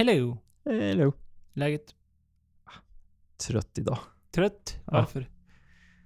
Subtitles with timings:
[0.00, 0.38] Hello!
[0.64, 1.12] Hello.
[1.52, 1.94] Läget?
[3.48, 3.98] Trött idag.
[4.30, 4.76] Trött?
[4.84, 4.92] Ja.
[4.92, 5.20] Varför?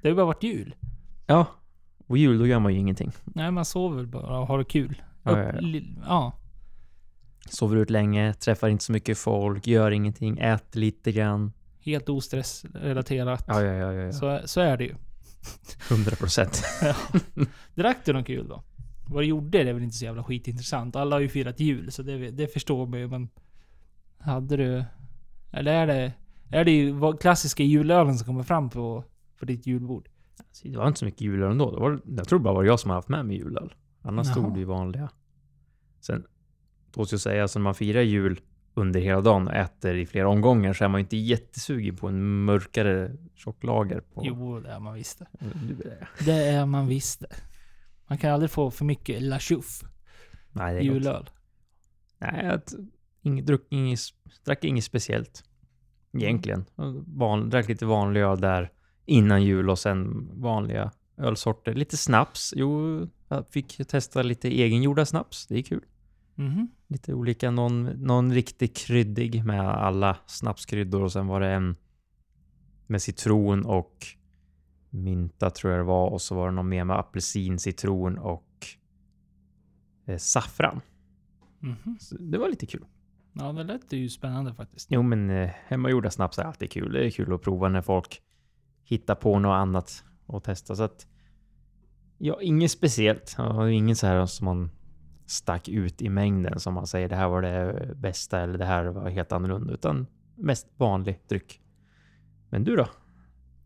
[0.00, 0.74] Det har ju bara varit jul.
[1.26, 1.46] Ja.
[2.06, 3.12] Och jul, då gör man ju ingenting.
[3.24, 5.02] Nej, man sover bara och har det kul.
[5.22, 5.60] Ja, ja, ja.
[5.60, 6.32] li- ja.
[7.48, 11.52] Sover ut länge, träffar inte så mycket folk, gör ingenting, äter lite grann.
[11.80, 13.44] Helt ostressrelaterat.
[13.46, 14.02] Ja, ja, ja, ja.
[14.02, 14.12] ja.
[14.12, 14.94] Så, så är det ju.
[15.90, 16.62] 100 procent.
[17.74, 18.62] Drack du något kul då?
[19.08, 20.96] Vad du gjorde det är väl inte så jävla skitintressant.
[20.96, 23.08] Alla har ju firat jul, så det, det förstår man ju.
[23.08, 23.28] Men
[24.24, 24.84] hade du...
[25.52, 26.12] Eller är det...
[26.50, 29.04] Är det klassiska julölen som kommer fram på,
[29.38, 30.08] på ditt julbord?
[30.62, 31.70] Det var inte så mycket julöl ändå.
[31.70, 33.74] Det var, jag tror bara var jag som hade haft med mig julöl.
[34.02, 34.34] Annars Jaha.
[34.34, 35.08] stod det ju vanliga.
[36.00, 36.24] Sen,
[36.94, 38.40] då ska jag säga, så när man firar jul
[38.74, 42.08] under hela dagen och äter i flera omgångar så är man ju inte jättesugen på
[42.08, 44.00] en mörkare tjocklager.
[44.00, 45.26] På, Jo, det är man visst det.
[46.24, 46.32] Det.
[46.48, 47.36] Är man visst det.
[48.06, 49.86] Man kan aldrig få för mycket La Chouffe
[50.52, 50.94] Nej, det är gott.
[50.94, 51.30] julöl.
[52.18, 52.76] Nej, jag t-
[53.24, 54.00] inget, druck, inget,
[54.44, 55.44] drack inget speciellt.
[56.12, 56.64] Egentligen.
[57.06, 58.72] Van, drack lite vanlig öl där
[59.06, 61.74] innan jul och sen vanliga ölsorter.
[61.74, 62.54] Lite snaps.
[62.56, 65.46] Jo, jag fick testa lite egengjorda snaps.
[65.46, 65.84] Det är kul.
[66.34, 66.68] Mhm.
[66.88, 67.50] Lite olika.
[67.50, 71.76] Någon, någon riktigt kryddig med alla snapskryddor och sen var det en
[72.86, 74.06] med citron och
[74.90, 78.66] mynta tror jag det var och så var det någon mer med apelsin, citron och
[80.06, 80.80] eh, saffran.
[82.00, 82.84] Så det var lite kul.
[83.36, 84.88] Ja, det lät ju spännande faktiskt.
[84.90, 86.92] Jo, men eh, hemmagjorda snaps är alltid kul.
[86.92, 88.22] Det är kul att prova när folk
[88.84, 90.76] hittar på något annat och testa.
[90.76, 91.06] Så att,
[92.18, 93.34] ja, inget speciellt.
[93.38, 94.70] Ja, inget så här som man
[95.26, 98.84] stack ut i mängden som man säger det här var det bästa eller det här
[98.84, 99.74] var helt annorlunda.
[99.74, 101.60] Utan mest vanlig dryck.
[102.50, 102.86] Men du då?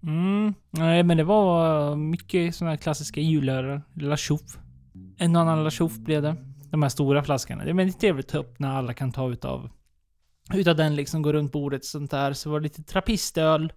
[0.02, 0.54] Mm.
[0.70, 3.82] Nej, men det var mycket sådana här klassiska julöler.
[3.94, 4.58] La Chouffe.
[5.18, 6.36] En annan La Chouffe blev det.
[6.70, 7.64] De här stora flaskorna.
[7.64, 9.70] Det är väldigt trevligt att ta upp när alla kan ta utav
[10.54, 12.32] utav den liksom, gå runt bordet och sånt där.
[12.32, 13.72] Så var det lite trappistöl,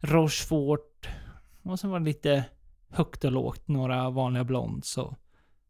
[0.00, 1.08] Rochefort
[1.62, 2.44] och sen var det lite
[2.88, 5.14] högt och lågt, några vanliga blonds och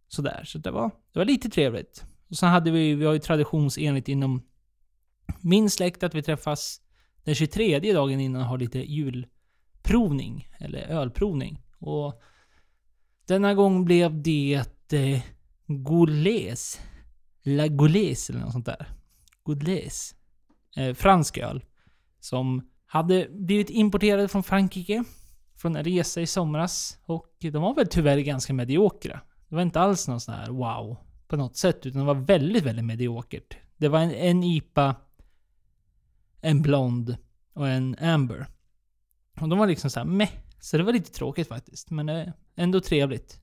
[0.09, 0.43] sådär.
[0.45, 2.05] Så det var, det var lite trevligt.
[2.31, 4.43] Och sen hade vi, vi har ju traditionsenligt inom
[5.41, 6.81] min släkt att vi träffas
[7.25, 11.63] den 23 dagen innan och har lite julprovning, eller ölprovning.
[11.79, 12.23] Och
[13.27, 15.23] denna gång blev det
[15.69, 16.56] eh,
[17.43, 18.87] La Gaules eller något sånt där.
[19.44, 20.15] Gaules.
[20.77, 21.65] Eh, fransk öl.
[22.21, 25.04] Som hade blivit importerad från Frankrike.
[25.56, 26.99] Från en resa i somras.
[27.06, 29.21] Och de var väl tyvärr ganska mediokra.
[29.49, 30.97] Det var inte alls någon sån här wow.
[31.28, 31.87] På något sätt.
[31.87, 33.56] Utan det var väldigt, väldigt mediokert.
[33.77, 34.97] Det var en, en IPA.
[36.41, 37.16] En blond.
[37.53, 38.47] Och en amber.
[39.41, 40.31] Och de var liksom såhär meh.
[40.60, 41.91] Så det var lite tråkigt faktiskt.
[41.91, 43.41] Men eh, ändå trevligt.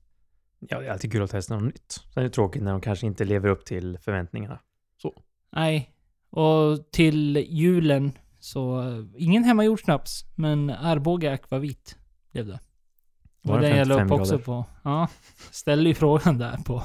[0.68, 1.92] Ja, det är alltid kul att testa något nytt.
[2.14, 4.58] Sen är det tråkigt när de kanske inte lever upp till förväntningarna.
[5.56, 5.90] Nej.
[6.30, 8.84] Och till julen så...
[9.16, 11.98] Ingen hemmagjord snaps, men Arboga Aquavit
[12.32, 12.60] blev det.
[13.42, 14.44] Var Och det jag la 55 upp också grader?
[14.44, 14.64] på...
[14.82, 15.08] Ja.
[15.50, 16.82] Ställde ju frågan där på...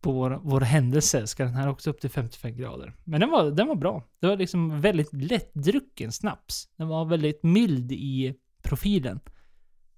[0.00, 1.26] På vår, vår händelse.
[1.26, 2.94] Ska den här också upp till 55 grader?
[3.04, 4.04] Men den var, den var bra.
[4.20, 6.68] Det var liksom väldigt lättdrucken snaps.
[6.76, 9.20] Den var väldigt mild i profilen.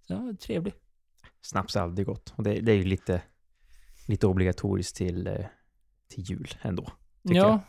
[0.07, 0.75] Så den var trevlig.
[1.43, 2.33] Snaps är aldrig gott.
[2.37, 3.23] Och det, det är ju lite,
[4.09, 5.35] lite obligatoriskt till, eh,
[6.09, 6.87] till jul ändå.
[7.23, 7.35] ja.
[7.35, 7.61] jag.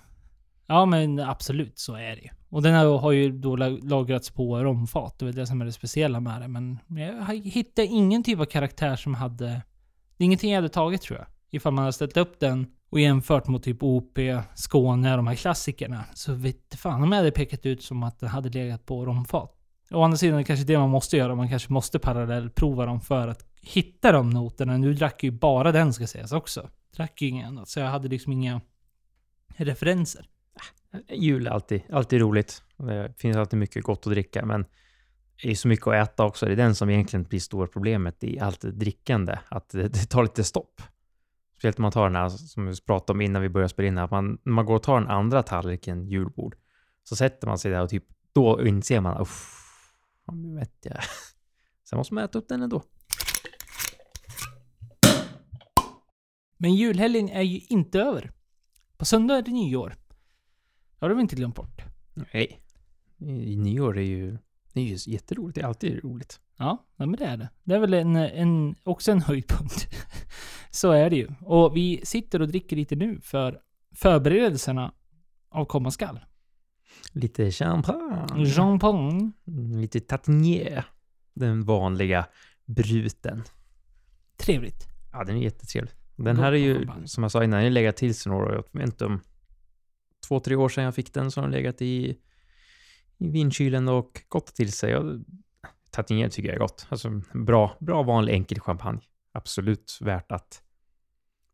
[0.67, 2.29] Ja, men absolut så är det ju.
[2.49, 5.19] Och den här har ju då la- lagrats på romfat.
[5.19, 6.47] Det är det som är det speciella med det.
[6.47, 9.45] Men jag hittade ingen typ av karaktär som hade...
[10.17, 11.27] Det är ingenting jag hade tagit tror jag.
[11.49, 14.19] Ifall man hade ställt upp den och jämfört mot typ OP,
[14.55, 16.03] Skåne, de här klassikerna.
[16.13, 19.51] Så vet fan om jag hade pekat ut som att den hade legat på romfat.
[19.91, 21.35] Å andra sidan är det kanske det man måste göra.
[21.35, 24.77] Man kanske måste parallellprova dem för att hitta de noterna.
[24.77, 26.69] Nu drack ju bara den ska sägas också.
[26.95, 27.69] Drack ju inget annat.
[27.69, 28.61] Så jag hade liksom inga
[29.55, 30.27] referenser.
[30.94, 32.63] Ah, jul är alltid, alltid roligt.
[32.77, 34.65] Det finns alltid mycket gott att dricka, men
[35.41, 36.45] det är så mycket att äta också.
[36.45, 40.24] Det är den som egentligen blir stora problemet i allt drickande, att det, det tar
[40.24, 40.81] lite stopp.
[41.53, 43.97] Speciellt om man tar den här, som vi pratade om innan vi började spela in,
[43.97, 46.56] här, att man, när man går och tar den andra tallriken julbord,
[47.03, 49.57] så sätter man sig där och typ, då inser man, uff,
[50.25, 50.97] vad nu vet jag.
[51.89, 52.83] Sen måste man äta upp den ändå.
[56.62, 58.31] Men julhelgen är ju inte över.
[58.98, 59.90] På söndag är det nyår.
[61.00, 61.81] Det har de inte glömt bort.
[62.34, 62.62] Nej.
[63.58, 64.38] Nyår är ju,
[64.74, 65.56] det är ju jätteroligt.
[65.56, 66.40] Det är alltid roligt.
[66.58, 67.50] Ja, men det är det.
[67.63, 69.88] Det är väl en, en, också en höjdpunkt.
[70.72, 71.28] Så är det ju.
[71.42, 73.62] Och vi sitter och dricker lite nu för
[73.96, 74.94] förberedelserna
[75.50, 76.19] av komma skall.
[77.12, 78.46] Lite champagne.
[78.46, 79.31] Champagne.
[79.48, 80.86] Mm, Lite tatnier.
[81.34, 82.25] Den vanliga
[82.66, 83.44] bruten.
[84.38, 84.88] Trevligt.
[85.12, 85.94] Ja, den är jättetrevlig.
[86.23, 88.63] Den här är ju, som jag sa innan, har legat till sig några år.
[88.71, 89.21] Jag vet inte om
[90.27, 92.18] två, tre år sedan jag fick den så har den legat i,
[93.18, 94.95] i vindkylen och gått till sig.
[95.91, 96.88] Tatinier tycker jag är gott.
[96.89, 99.01] Alltså bra, bra vanlig enkel champagne.
[99.31, 100.63] Absolut värt att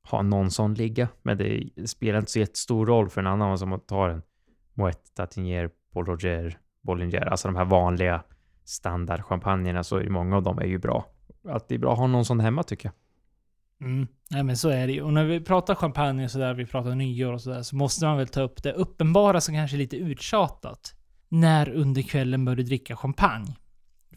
[0.04, 1.08] ha någon sån ligga.
[1.22, 4.22] Men det spelar inte så jättestor roll för en annan som tar en
[4.74, 7.22] Moet, Tatinier, Paul Roger, Bollinger.
[7.26, 8.24] Alltså de här vanliga
[8.64, 11.06] standardchampagnerna så är det många av dem är ju bra.
[11.50, 12.94] Alltid bra att ha någon sån hemma tycker jag.
[13.82, 14.08] Mm.
[14.32, 15.02] Nej men så är det ju.
[15.02, 18.18] Och när vi pratar champagne och sådär, vi pratar nyår och sådär, så måste man
[18.18, 20.94] väl ta upp det uppenbara som kanske är lite uttjatat.
[21.30, 23.56] När under kvällen bör du dricka champagne?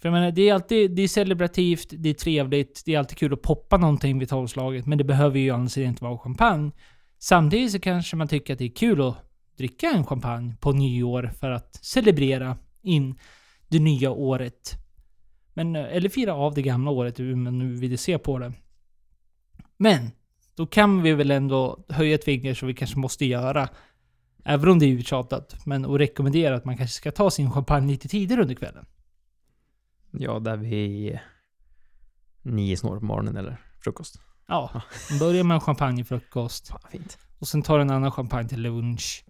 [0.01, 3.19] För jag menar, det är alltid det är celebrativt, det är trevligt, det är alltid
[3.19, 6.71] kul att poppa någonting vid tolvslaget, men det behöver ju annars inte vara champagne.
[7.19, 9.17] Samtidigt så kanske man tycker att det är kul att
[9.57, 13.19] dricka en champagne på nyår för att celebrera in
[13.69, 14.75] det nya året.
[15.55, 18.53] Men, eller fira av det gamla året, hur man nu vill se på det.
[19.83, 20.11] Men,
[20.55, 23.69] då kan vi väl ändå höja ett finger som vi kanske måste göra.
[24.45, 25.67] Även om det är uttjatat.
[25.67, 28.87] Men att rekommendera att man kanske ska ta sin champagne lite tidigare under kvällen.
[30.11, 31.21] Ja, där vi
[32.43, 34.21] nio snår på morgonen eller frukost.
[34.49, 34.83] Ja,
[35.21, 36.69] börja med en champagnefrukost.
[36.69, 37.19] Fan, fint.
[37.39, 39.25] Och sen tar en annan champagne till lunch.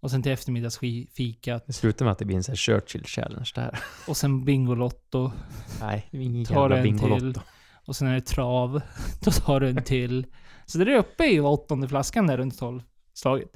[0.00, 1.66] Och sen till eftermiddagsfikat.
[1.66, 3.78] Det slutar med att det blir en sån här Churchill challenge där.
[4.08, 5.32] Och sen Bingolotto.
[5.80, 7.40] Nej, det är ingen Tar jävla Bingolotto.
[7.86, 8.80] Och sen är det trav.
[9.20, 10.26] Då tar du en till.
[10.66, 13.50] Så det är uppe i åttonde flaskan där runt tolvslaget.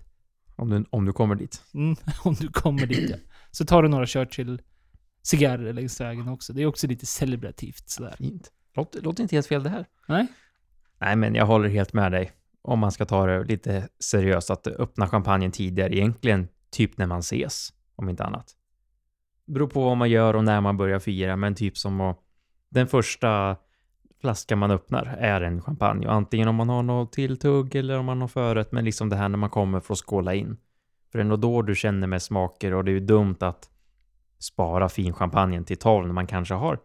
[0.56, 1.62] Om du, om du kommer dit.
[1.75, 3.16] Mm, om du kommer dit ja.
[3.50, 4.62] Så tar du några Churchill
[5.22, 6.52] cigarrer längs vägen också.
[6.52, 8.14] Det är också lite celebrativt sådär.
[8.19, 8.52] Fint.
[8.75, 9.86] Låter, låter inte helt fel det här.
[10.08, 10.26] Nej?
[11.00, 12.32] Nej, men jag håller helt med dig.
[12.62, 17.19] Om man ska ta det lite seriöst, att öppna champagnen tidigare, egentligen typ när man
[17.19, 18.54] ses, om inte annat.
[19.46, 22.19] Beror på vad man gör och när man börjar fira, men typ som att
[22.70, 23.56] den första
[24.20, 26.06] flaska man öppnar är en champagne.
[26.06, 29.17] Och antingen om man har något tilltugg eller om man har förrätt, men liksom det
[29.17, 30.56] här när man kommer för att skåla in.
[31.12, 33.70] För det är nog då du känner med smaker och det är ju dumt att
[34.38, 36.79] spara finchampagnen till 12 när man kanske har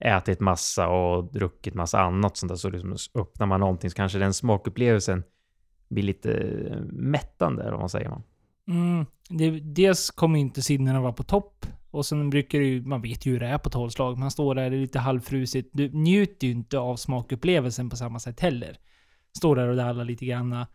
[0.00, 2.56] ätit massa och druckit massa annat sånt där.
[2.56, 5.22] Så liksom öppnar man någonting så kanske den smakupplevelsen
[5.88, 8.22] blir lite eh, mättande, eller vad säger man?
[8.68, 11.66] Mm, det, dels kommer inte sinnena vara på topp.
[11.90, 14.18] Och sen brukar det ju, man vet ju hur det är på tolvslag.
[14.18, 15.70] Man står där, det är lite halvfrusigt.
[15.72, 18.76] Du njuter ju inte av smakupplevelsen på samma sätt heller.
[19.36, 20.66] Står där och dallar lite granna.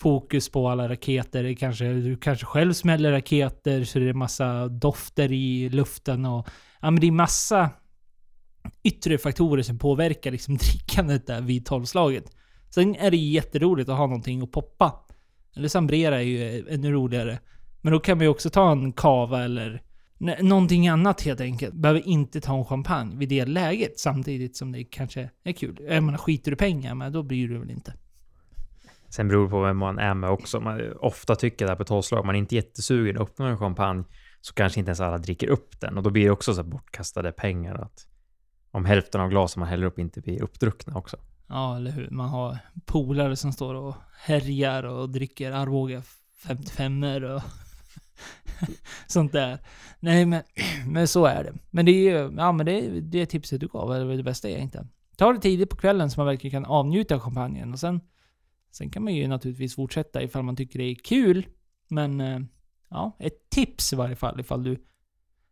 [0.00, 1.42] Fokus på alla raketer.
[1.42, 6.48] Det kanske, du kanske själv smäller raketer så det är massa dofter i luften och...
[6.82, 7.70] Ja men det är massa
[8.82, 12.36] yttre faktorer som påverkar liksom drickandet där vid tolvslaget.
[12.70, 15.04] Sen är det jätteroligt att ha någonting att poppa.
[15.56, 17.38] Eller sambrera är ju ännu roligare.
[17.80, 19.82] Men då kan man ju också ta en kava eller
[20.20, 21.74] någonting annat helt enkelt.
[21.74, 25.80] Behöver inte ta en champagne vid det läget samtidigt som det kanske är kul.
[25.88, 27.94] Jag menar, skiter du pengar men då bryr du väl inte.
[29.08, 30.60] Sen beror det på vem man är med också.
[30.60, 34.04] Man ofta tycker där på tolvslag, man är inte jättesugen, öppnar en champagne
[34.40, 36.68] så kanske inte ens alla dricker upp den och då blir det också så här
[36.68, 38.06] bortkastade pengar att
[38.70, 41.16] om hälften av glasen man häller upp inte blir uppdruckna också.
[41.48, 42.10] Ja, eller hur?
[42.10, 46.02] Man har polare som står och härjar och dricker Arboga
[46.46, 47.42] 55 och
[49.06, 49.58] sånt där.
[50.00, 50.42] Nej, men,
[50.86, 51.52] men så är det.
[51.70, 54.48] Men det är ju, ja men det är det tipset du gav, är det bästa
[54.48, 54.88] egentligen.
[55.16, 58.00] Ta det tidigt på kvällen så man verkligen kan avnjuta champagnen och sen,
[58.72, 61.46] sen kan man ju naturligtvis fortsätta ifall man tycker det är kul.
[61.88, 62.40] Men, eh,
[62.90, 64.84] ja, ett tips i varje fall ifall du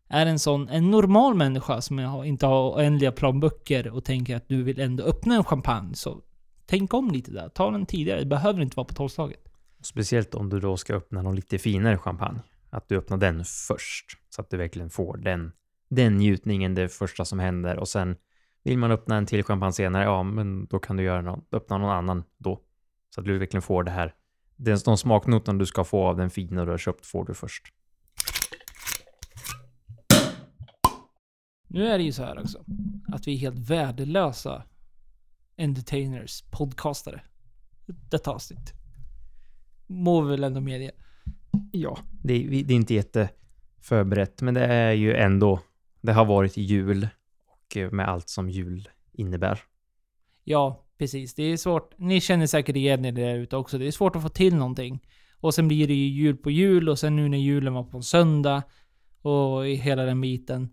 [0.09, 4.63] är en sån, en normal människa som inte har oändliga plånböcker och tänker att du
[4.63, 6.21] vill ändå öppna en champagne, så
[6.65, 7.49] tänk om lite där.
[7.49, 8.19] Ta den tidigare.
[8.19, 9.49] Det behöver inte vara på tolvslaget.
[9.81, 12.39] Speciellt om du då ska öppna någon lite finare champagne.
[12.69, 14.05] Att du öppnar den först.
[14.29, 15.51] Så att du verkligen får den,
[15.89, 17.77] den njutningen, det första som händer.
[17.77, 18.15] Och sen
[18.63, 21.77] vill man öppna en till champagne senare, ja men då kan du göra någon, öppna
[21.77, 22.61] någon annan då.
[23.15, 24.13] Så att du verkligen får det här.
[24.55, 27.73] Den, de smaknotan du ska få av den fina du har köpt får du först.
[31.67, 32.65] Nu är det ju så här också.
[33.07, 34.63] Att vi är helt värdelösa
[35.57, 37.21] entertainers, podcastare.
[37.85, 38.73] Detta avsnitt.
[39.87, 40.91] Må vi väl ändå medge.
[41.71, 45.59] Ja, det är, det är inte jätteförberett, men det är ju ändå,
[46.01, 47.07] det har varit jul
[47.47, 49.59] och eh, med allt som jul innebär.
[50.43, 51.33] Ja, precis.
[51.33, 51.93] Det är svårt.
[51.97, 53.77] Ni känner säkert igen er där ute också.
[53.77, 54.99] Det är svårt att få till någonting.
[55.39, 57.97] Och sen blir det ju jul på jul och sen nu när julen var på
[57.97, 58.63] en söndag
[59.21, 60.69] och i hela den biten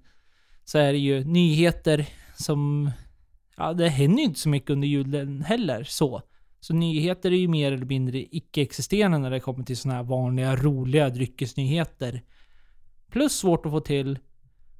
[0.64, 2.90] så är det ju nyheter som...
[3.56, 6.22] Ja, det händer ju inte så mycket under julen heller så.
[6.66, 10.56] Så nyheter är ju mer eller mindre icke-existerande när det kommer till såna här vanliga
[10.56, 12.22] roliga dryckesnyheter.
[13.10, 14.18] Plus svårt att få till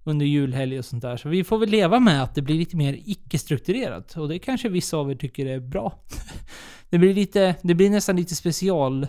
[0.05, 1.17] under julhelg och sånt där.
[1.17, 4.17] Så vi får väl leva med att det blir lite mer icke-strukturerat.
[4.17, 5.99] Och det kanske vissa av er tycker är bra.
[6.91, 9.07] det blir lite, det blir nästan lite special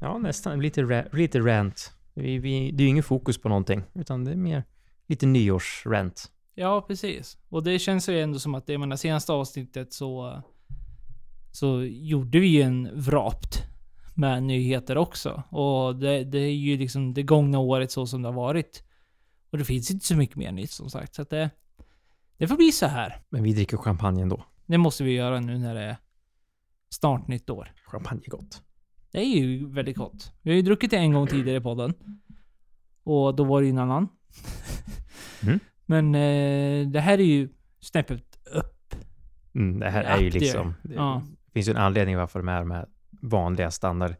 [0.00, 0.60] Ja, nästan.
[0.60, 1.92] Lite, ra- lite rant.
[2.14, 4.64] Vi, vi, det är ju ingen fokus på någonting, utan det är mer
[5.08, 6.30] lite nyårsrant.
[6.54, 7.38] Ja, precis.
[7.48, 10.42] Och det känns ju ändå som att det, jag menar, senaste avsnittet så...
[11.58, 13.62] Så gjorde vi ju en vrapt
[14.14, 15.42] med nyheter också.
[15.50, 18.82] Och det, det är ju liksom det gångna året så som det har varit.
[19.50, 21.14] Och det finns inte så mycket mer nytt som sagt.
[21.14, 21.50] Så att det...
[22.36, 23.22] Det får bli så här.
[23.28, 24.44] Men vi dricker champagne ändå.
[24.66, 25.96] Det måste vi göra nu när det är
[26.88, 27.72] snart nytt år.
[27.86, 28.62] Champagne är gott.
[29.10, 30.32] Det är ju väldigt gott.
[30.42, 31.94] Vi har ju druckit det en gång tidigare i podden.
[33.02, 34.08] Och då var det ju en annan.
[35.42, 35.60] Mm.
[35.86, 37.48] Men eh, det här är ju
[37.80, 38.94] snäppet upp.
[39.54, 40.74] Mm, det här är ju liksom...
[40.82, 41.22] Det Ja.
[41.48, 42.86] Det finns ju en anledning varför de är de här
[43.22, 44.14] vanliga standard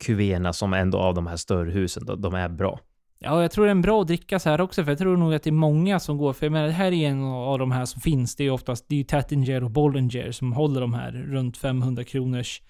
[0.00, 2.80] kuvéerna som ändå av de här större husen, de, de är bra.
[3.18, 5.16] Ja, jag tror det är en bra att dricka så här också, för jag tror
[5.16, 7.58] nog att det är många som går, för jag menar, det här är en av
[7.58, 8.36] de här som finns.
[8.36, 11.56] Det är ju oftast, det är ju Tattinger och Bollinger som håller de här runt
[11.56, 12.62] 500 kronors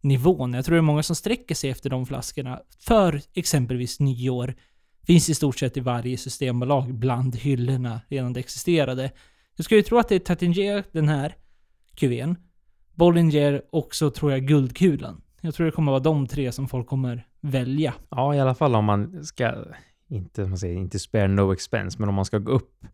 [0.00, 0.54] nivån.
[0.54, 4.54] Jag tror det är många som sträcker sig efter de flaskorna för exempelvis nyår.
[5.06, 9.10] Finns i stort sett i varje systembolag bland hyllorna redan det existerade.
[9.56, 11.34] Jag skulle ju tro att det är Tattinger, den här
[11.94, 12.36] kuvén.
[13.00, 15.22] Bollinger och så tror jag Guldkulan.
[15.40, 17.94] Jag tror det kommer vara de tre som folk kommer välja.
[18.10, 19.54] Ja, i alla fall om man ska,
[20.08, 22.84] inte, man säger, inte spare no expense, men om man ska gå upp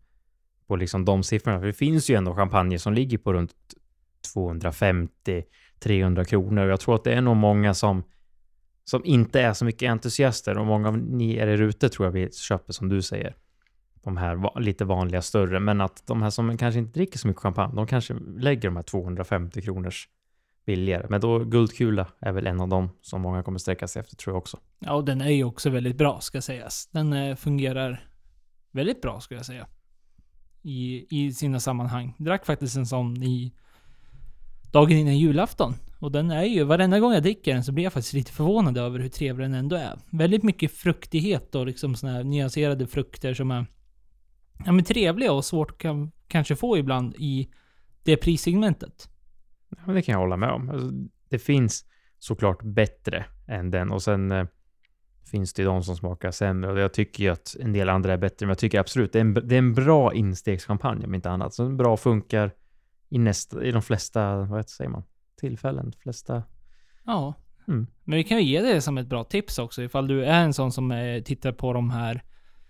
[0.67, 1.59] på liksom de siffrorna.
[1.59, 3.53] För det finns ju ändå champagne som ligger på runt
[4.35, 6.65] 250-300 kronor.
[6.65, 8.03] Och jag tror att det är nog många som,
[8.83, 10.57] som inte är så mycket entusiaster.
[10.57, 13.35] Och många av ni är där ute tror jag vi köper som du säger.
[14.07, 15.59] De här lite vanliga större.
[15.59, 18.75] Men att de här som kanske inte dricker så mycket champagne, de kanske lägger de
[18.75, 20.09] här 250 kronors
[20.65, 21.07] billigare.
[21.09, 24.33] Men då guldkula är väl en av dem som många kommer sträcka sig efter tror
[24.33, 24.59] jag också.
[24.79, 26.89] Ja, och den är ju också väldigt bra ska sägas.
[26.91, 28.07] Den eh, fungerar
[28.71, 29.67] väldigt bra skulle jag säga.
[30.61, 32.15] I, I sina sammanhang.
[32.17, 33.53] Drack faktiskt en sån i
[34.71, 35.73] dagen innan julafton.
[35.99, 38.77] Och den är ju, varenda gång jag dricker den så blir jag faktiskt lite förvånad
[38.77, 39.99] över hur trevlig den ändå är.
[40.09, 43.65] Väldigt mycket fruktighet och liksom såna här nyanserade frukter som är
[44.65, 47.49] ja, men trevliga och svårt att kan, kanske få ibland i
[48.03, 49.09] det prissegmentet.
[49.69, 50.69] Ja, men det kan jag hålla med om.
[50.69, 50.91] Alltså,
[51.29, 51.85] det finns
[52.19, 54.45] såklart bättre än den och sen eh,
[55.31, 58.17] finns det de som smakar sämre och jag tycker ju att en del andra är
[58.17, 61.29] bättre, men jag tycker absolut det är en, det är en bra instegschampagne om inte
[61.29, 61.53] annat.
[61.53, 62.51] Så den bra funkar
[63.09, 65.03] i, nästa, i de flesta, vad säger man,
[65.39, 66.43] tillfällen, flesta.
[67.05, 67.33] Ja.
[67.67, 67.87] Mm.
[68.03, 70.53] Men vi kan ju ge det som ett bra tips också ifall du är en
[70.53, 72.23] sån som eh, tittar på de här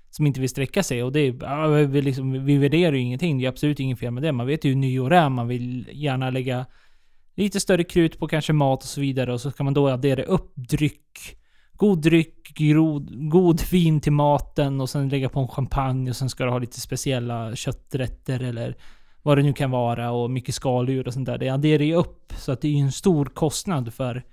[0.10, 1.04] som inte vill sträcka sig.
[1.04, 3.38] Och det är, vi, liksom, vi värderar ju ingenting.
[3.38, 4.32] Det är absolut inget fel med det.
[4.32, 5.30] Man vet ju hur nyår är.
[5.30, 6.66] Man vill gärna lägga
[7.36, 9.34] lite större krut på kanske mat och så vidare.
[9.34, 11.38] Och så kan man då addera upp dryck.
[11.74, 16.30] God dryck, grod, god vin till maten och sen lägga på en champagne och sen
[16.30, 18.76] ska du ha lite speciella kötträtter eller
[19.24, 21.38] vad det nu kan vara och mycket skaldjur och sånt där.
[21.38, 24.24] Det adderar ju upp så att det är ju en stor kostnad för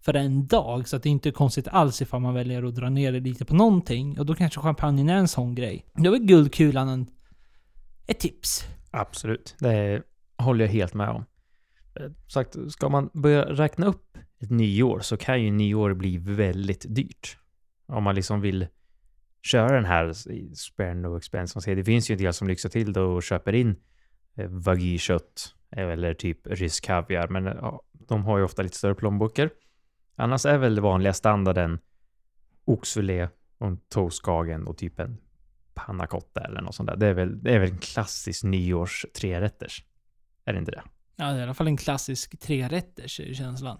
[0.00, 0.88] för en dag.
[0.88, 3.54] Så att det inte konstigt alls ifall man väljer att dra ner det lite på
[3.54, 4.18] någonting.
[4.18, 5.84] Och då kanske champagnen är en sån grej.
[5.94, 7.06] Då är guldkulan en,
[8.06, 8.66] ett tips.
[8.90, 10.02] Absolut, det
[10.38, 11.24] håller jag helt med om.
[11.94, 16.86] Eh, sagt, ska man börja räkna upp ett nyår så kan ju nyår bli väldigt
[16.88, 17.36] dyrt.
[17.86, 18.66] Om man liksom vill
[19.42, 21.56] köra den här i spare no expense.
[21.56, 23.76] Man säger, det finns ju en del som lyxar till det och köper in
[24.36, 24.44] eh,
[25.76, 29.50] eh eller typ rysk kaviar, men ja, de har ju ofta lite större plånböcker.
[30.20, 31.78] Annars är väl det vanliga standarden
[32.64, 35.18] oxfilé och en toastkagen och typ en
[35.74, 36.96] panna cotta eller något sånt där.
[36.96, 39.84] Det är väl, det är väl en klassisk nyårs trerätters.
[40.44, 40.82] Är det inte det?
[41.16, 43.78] Ja, det är i alla fall en klassisk trerätters är känslan.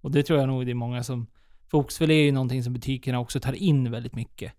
[0.00, 1.26] Och det tror jag nog det är många som...
[1.70, 4.52] För oxfilé är ju någonting som butikerna också tar in väldigt mycket.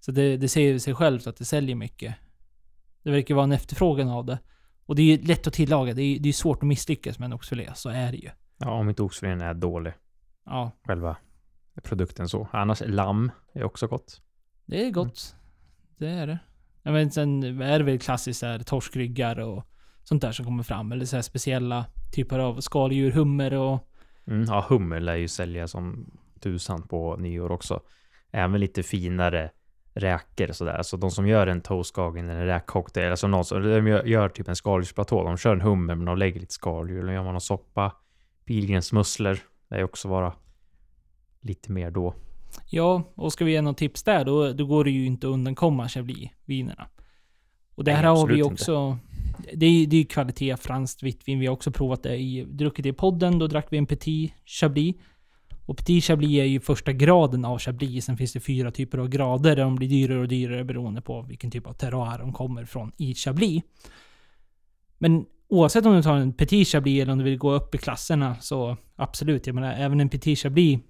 [0.00, 2.14] Så det, det säger sig självt att det säljer mycket.
[3.02, 4.38] Det verkar vara en efterfrågan av det.
[4.86, 5.94] Och det är ju lätt att tillaga.
[5.94, 7.70] Det är ju det är svårt att misslyckas med en oxfilé.
[7.74, 8.30] Så är det ju.
[8.58, 9.92] Ja, om inte oxfilén är dålig.
[10.44, 11.16] Ja, Själva
[11.82, 12.48] produkten så.
[12.52, 14.20] Annars lamm är också gott.
[14.66, 15.36] Det är gott.
[15.96, 16.38] Det är det.
[16.82, 19.64] Jag vet, sen är det väl klassiskt här torskryggar och
[20.02, 20.92] sånt där som kommer fram.
[20.92, 23.88] Eller så här speciella typer av skaldjur, hummer och...
[24.26, 26.10] Mm, ja, hummer lär ju sälja som
[26.40, 27.80] tusan på nyår också.
[28.30, 29.50] Även lite finare
[29.94, 30.72] räkor och sådär.
[30.72, 34.28] Alltså de som gör en toastkagen eller en räkcocktail, alltså någon som de gör, gör
[34.28, 35.24] typ en skaldjursplatå.
[35.24, 37.02] De kör en hummer men de lägger lite skaldjur.
[37.02, 37.92] Eller gör man någon soppa.
[38.44, 39.38] Pilgrimsmusslor.
[39.74, 40.32] Det är också vara
[41.40, 42.14] lite mer då.
[42.70, 45.32] Ja, och ska vi ge något tips där, då, då går det ju inte att
[45.32, 46.88] undankomma Chablis-vinerna.
[47.74, 48.52] Och det Nej, har vi inte.
[48.52, 48.98] också...
[49.54, 51.40] Det är det är ju kvalitet franskt vitt vin.
[51.40, 52.44] Vi har också provat det i...
[52.44, 53.38] Druckit det i podden.
[53.38, 54.96] Då drack vi en Petit Chablis.
[55.66, 58.04] Och Petit Chablis är ju första graden av Chablis.
[58.04, 61.22] Sen finns det fyra typer av grader där de blir dyrare och dyrare beroende på
[61.22, 63.62] vilken typ av terroir de kommer från i Chablis.
[64.98, 67.78] Men oavsett om du tar en Petit Chablis eller om du vill gå upp i
[67.78, 69.46] klasserna så absolut.
[69.46, 70.80] Jag menar, även en Petit Chablis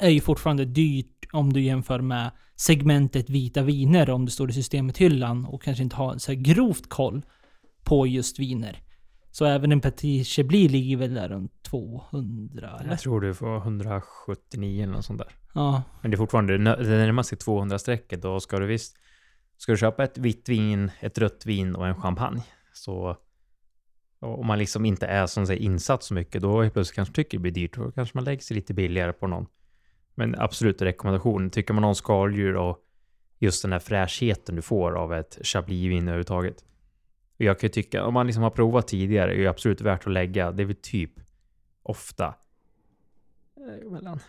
[0.00, 4.52] är ju fortfarande dyrt om du jämför med segmentet vita viner om du står i
[4.52, 7.22] systemet-hyllan och kanske inte har så grovt koll
[7.84, 8.82] på just viner.
[9.30, 12.90] Så även en Petit Chablis ligger väl där runt 200 eller?
[12.90, 15.28] Jag tror du får 179 eller något sånt där.
[15.54, 15.82] Ja.
[16.02, 18.22] Men det är fortfarande det närmar sig 200-strecket.
[18.22, 18.96] Då ska du visst...
[19.56, 23.16] Ska du köpa ett vitt vin, ett rött vin och en champagne så...
[24.20, 27.38] Om man liksom inte är som säger insatt så mycket, då helt plötsligt kanske tycker
[27.38, 27.76] det blir dyrt.
[27.76, 29.46] Då kanske man lägger sig lite billigare på någon.
[30.14, 31.50] Men absolut rekommendation.
[31.50, 32.78] Tycker man om skaldjur och
[33.38, 36.64] just den här fräschheten du får av ett chablisvin överhuvudtaget.
[37.36, 40.12] Jag kan ju tycka, om man liksom har provat tidigare, är det absolut värt att
[40.12, 40.52] lägga.
[40.52, 41.12] Det är väl typ
[41.82, 42.34] ofta
[43.56, 44.20] eh, mellan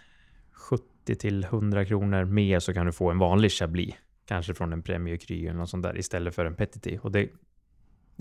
[0.51, 3.95] 70 till 100 kronor mer så kan du få en vanlig chablis.
[4.25, 6.99] Kanske från en Premier Cru eller något sånt där istället för en Petit.
[7.01, 7.29] Och det,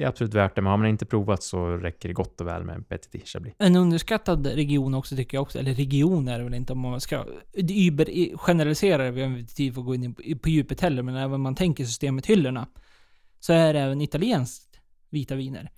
[0.00, 2.46] det är absolut värt det, men har man inte provat så räcker det gott och
[2.46, 3.54] väl med en Petit Chablis.
[3.58, 7.00] En underskattad region också tycker jag också, eller region är det väl inte om man
[7.00, 7.24] ska
[7.88, 11.32] Uber generalisera vi har inte tid för att gå in på djupet heller, men även
[11.32, 12.68] om man tänker systemet hyllorna
[13.40, 14.80] så är det även italienskt
[15.10, 15.70] vita viner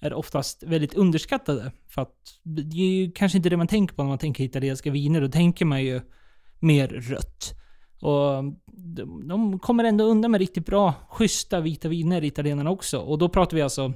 [0.00, 1.72] är oftast väldigt underskattade.
[1.88, 4.90] För att det är ju kanske inte det man tänker på när man tänker italienska
[4.90, 5.20] viner.
[5.20, 6.00] Då tänker man ju
[6.58, 7.54] mer rött.
[8.00, 12.98] Och de, de kommer ändå undan med riktigt bra, schyssta vita viner, italienarna också.
[12.98, 13.92] Och då pratar vi alltså...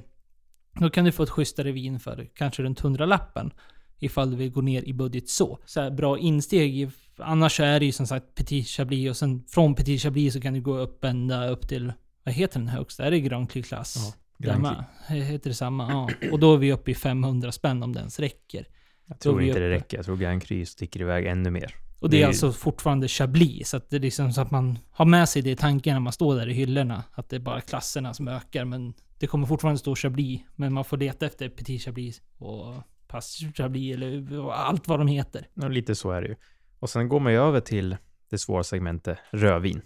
[0.79, 3.51] Då kan du få ett schysstare vin för kanske runt 100-lappen.
[3.99, 5.59] Ifall du vill gå ner i budget så.
[5.65, 6.89] Så bra insteg.
[7.17, 10.53] Annars är det ju som sagt Petit Chablis och sen från Petit Chablis så kan
[10.53, 11.93] du gå upp ända upp till...
[12.23, 13.05] Vad heter den högsta?
[13.05, 14.15] Är det Grand Cru klass?
[14.37, 14.51] Ja.
[14.51, 14.85] Där med.
[15.07, 15.91] Heter det samma?
[15.91, 16.29] Ja.
[16.31, 18.67] Och då är vi uppe i 500 spänn om det ens räcker.
[19.05, 19.97] Jag tror inte det räcker.
[19.97, 21.75] Jag tror Grand Cru sticker iväg ännu mer.
[22.05, 23.69] Och det är, är alltså fortfarande Chablis.
[23.69, 25.99] Så att det är liksom så att man har med sig det i tanken när
[25.99, 27.03] man står där i hyllorna.
[27.11, 28.65] Att det är bara klasserna som ökar.
[28.65, 30.41] Men det kommer fortfarande stå Chablis.
[30.55, 32.73] Men man får leta efter Petit Chablis och
[33.07, 35.47] Pass Chablis eller allt vad de heter.
[35.53, 36.35] Ja, lite så är det ju.
[36.79, 37.97] Och sen går man ju över till
[38.29, 39.81] det svåra segmentet rödvin.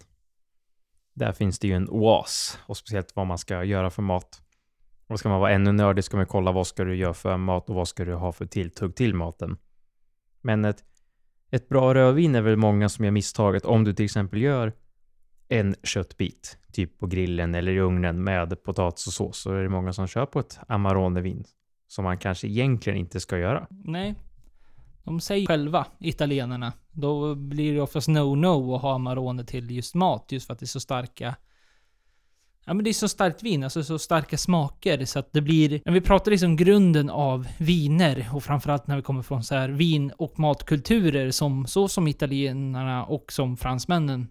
[1.14, 4.42] Där finns det ju en oas och speciellt vad man ska göra för mat.
[5.06, 7.70] Och ska man vara ännu nördig ska man kolla vad ska du göra för mat
[7.70, 9.58] och vad ska du ha för tilltugg till maten.
[10.40, 10.84] Men ett,
[11.50, 14.72] ett bra rödvin är väl många som gör misstaget om du till exempel gör
[15.48, 19.68] en köttbit, typ på grillen eller i ugnen med potatis och sås, så är det
[19.68, 21.44] många som kör på ett Amarone-vin
[21.88, 23.66] som man kanske egentligen inte ska göra.
[23.70, 24.14] Nej.
[25.04, 30.26] De säger själva, italienarna, då blir det oftast no-no att ha Amarone till just mat,
[30.32, 31.36] just för att det är så starka
[32.70, 35.82] Ja men det är så starkt vin, alltså så starka smaker så att det blir...
[35.84, 39.68] När vi pratar liksom grunden av viner och framförallt när vi kommer från så här
[39.68, 44.28] vin och matkulturer som så som italienarna och som fransmännen.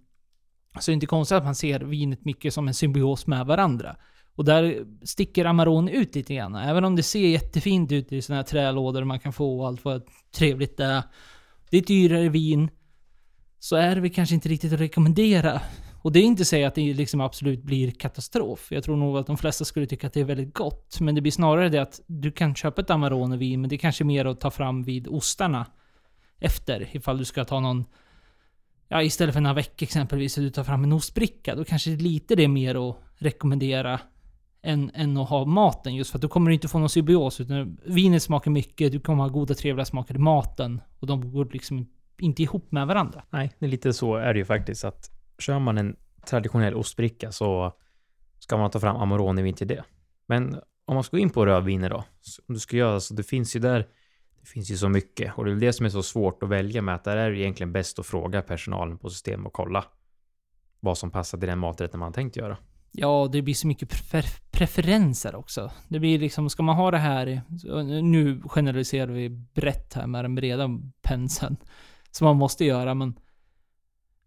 [0.80, 3.96] Så är det inte konstigt att man ser vinet mycket som en symbios med varandra.
[4.36, 6.56] Och där sticker Amarone ut lite grann.
[6.56, 9.86] Även om det ser jättefint ut i såna här trälådor man kan få och allt
[9.86, 11.04] vad trevligt det är.
[11.70, 12.70] Det är dyrare vin.
[13.60, 15.62] Så är det väl kanske inte riktigt att rekommendera
[16.02, 18.68] och det är inte att säga att det liksom absolut blir katastrof.
[18.72, 21.00] Jag tror nog att de flesta skulle tycka att det är väldigt gott.
[21.00, 24.04] Men det blir snarare det att du kan köpa ett Amarone-vin, men det är kanske
[24.04, 25.66] mer att ta fram vid ostarna
[26.40, 26.88] efter.
[26.92, 27.86] Ifall du ska ta någon...
[28.88, 31.56] Ja, istället för en avec exempelvis, så du tar fram en ostbricka.
[31.56, 34.00] Då kanske det är lite det mer att rekommendera
[34.62, 35.96] än, än att ha maten.
[35.96, 37.40] Just för att då kommer du inte få någon symbios.
[37.40, 40.82] Utan vinet smakar mycket, du kommer ha goda trevliga smaker i maten.
[41.00, 41.88] Och de går liksom
[42.20, 43.24] inte ihop med varandra.
[43.30, 44.84] Nej, det är lite så är det ju faktiskt.
[44.84, 47.74] att kör man en traditionell ostbricka så
[48.40, 49.84] ska man ta fram Amarone-vin till det.
[50.26, 52.04] Men om man ska gå in på rödviner då,
[52.48, 53.88] om du ska göra så, det finns ju där,
[54.42, 56.82] det finns ju så mycket och det är det som är så svårt att välja
[56.82, 59.86] med att där är det egentligen bäst att fråga personalen på system och kolla
[60.80, 62.58] vad som passar till den maträtten man tänkt göra.
[62.92, 65.72] Ja, det blir så mycket prefer preferenser också.
[65.88, 67.42] Det blir liksom, ska man ha det här,
[68.02, 70.70] nu generaliserar vi brett här med den breda
[71.02, 71.58] penseln,
[72.12, 73.20] som man måste göra, men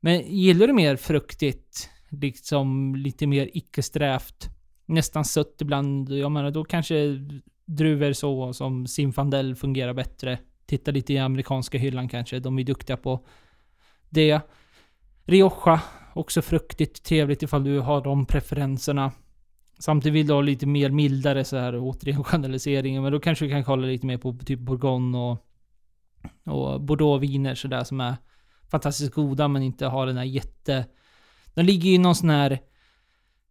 [0.05, 4.49] men gillar du mer fruktigt, liksom lite mer icke-strävt,
[4.87, 7.19] nästan sött ibland, jag menar då kanske
[7.65, 10.39] druvor så som Zinfandel fungerar bättre.
[10.67, 13.27] Titta lite i amerikanska hyllan kanske, de är duktiga på
[14.11, 14.41] det.
[15.25, 15.81] Rioja,
[16.15, 19.13] också fruktigt, trevligt ifall du har de preferenserna.
[19.79, 23.51] Samtidigt vill du ha lite mer mildare så här återigen generaliseringen, men då kanske du
[23.51, 25.47] kan kolla lite mer på typ Bourgogne och,
[26.47, 28.17] och Bordeauxviner sådär som är
[28.73, 30.87] fantastiskt goda men inte har den här jätte...
[31.55, 32.59] De ligger ju i någon sån här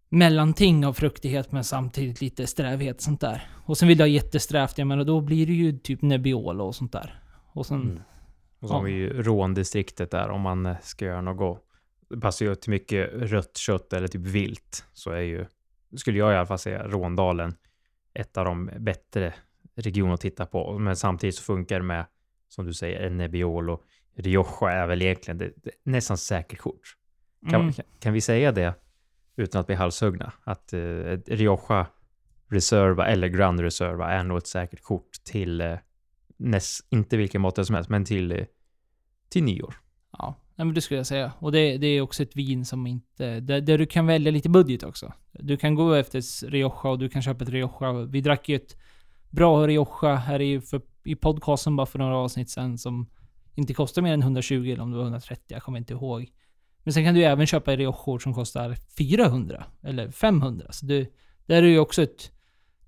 [0.09, 3.47] mellanting av fruktighet men samtidigt lite strävhet sånt där.
[3.65, 6.75] Och sen vill du ha jättesträvt, jag menar då blir det ju typ Nebbiolo och
[6.75, 7.23] sånt där.
[7.53, 7.81] Och sen...
[7.81, 7.99] Mm.
[8.59, 11.65] Och så har vi ju råndistriktet där om man ska göra något.
[12.09, 14.85] Det passar ju till mycket rött kött eller typ vilt.
[14.93, 15.45] Så är ju,
[15.97, 17.55] skulle jag i alla fall säga, Råndalen
[18.13, 19.33] ett av de bättre
[19.75, 20.79] regioner att titta på.
[20.79, 22.05] Men samtidigt så funkar det med,
[22.49, 23.81] som du säger, Nebbiolo
[24.15, 26.97] Rioja är väl egentligen det, det, nästan säkert kort.
[27.49, 27.73] Kan, Mm.
[27.99, 28.73] kan, vi säga det
[29.35, 30.33] utan att bli halshuggna?
[30.43, 30.79] Att eh,
[31.25, 31.87] Rioja
[32.47, 35.77] Reserva eller Grand Reserva är nog ett säkert kort till eh,
[36.37, 38.45] näst, inte vilken mått som helst, men till, eh,
[39.29, 39.75] till nyår.
[40.17, 41.31] Ja, nej, men det skulle jag säga.
[41.39, 43.39] Och det, det är också ett vin som inte...
[43.39, 45.13] Där, där du kan välja lite budget också.
[45.31, 48.05] Du kan gå efter Rioja och du kan köpa ett Rioja.
[48.05, 48.77] Vi drack ju ett
[49.29, 53.09] bra Rioja här i, för, i podcasten bara för några avsnitt sedan som
[53.55, 56.29] inte kostar mer än 120 eller om det var 130, jag kommer inte ihåg.
[56.83, 60.65] Men sen kan du även köpa Riojor som kostar 400 eller 500.
[60.71, 61.05] Så du,
[61.45, 62.31] där är det ju också ett...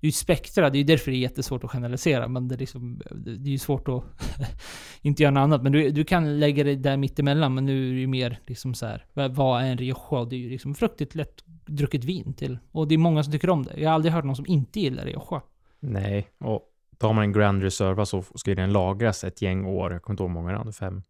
[0.00, 2.28] Det är ju spektra, det är ju därför det är jättesvårt att generalisera.
[2.28, 4.04] Men det är, liksom, det är ju svårt att
[5.02, 5.62] inte göra något annat.
[5.62, 7.54] Men du, du kan lägga det där mittemellan.
[7.54, 9.06] Men nu är det ju mer liksom så här.
[9.12, 10.24] vad- Vad är en Rioja?
[10.24, 12.58] Det är ju liksom fruktigt lätt drucket vin till.
[12.72, 13.80] Och det är många som tycker om det.
[13.80, 15.42] Jag har aldrig hört någon som inte gillar Rioja.
[15.80, 16.62] Nej, och
[17.04, 19.92] tar man en Grand Reserva så ska ju den lagras ett gäng år.
[19.92, 21.02] Jag kommer inte ihåg många det är, fem,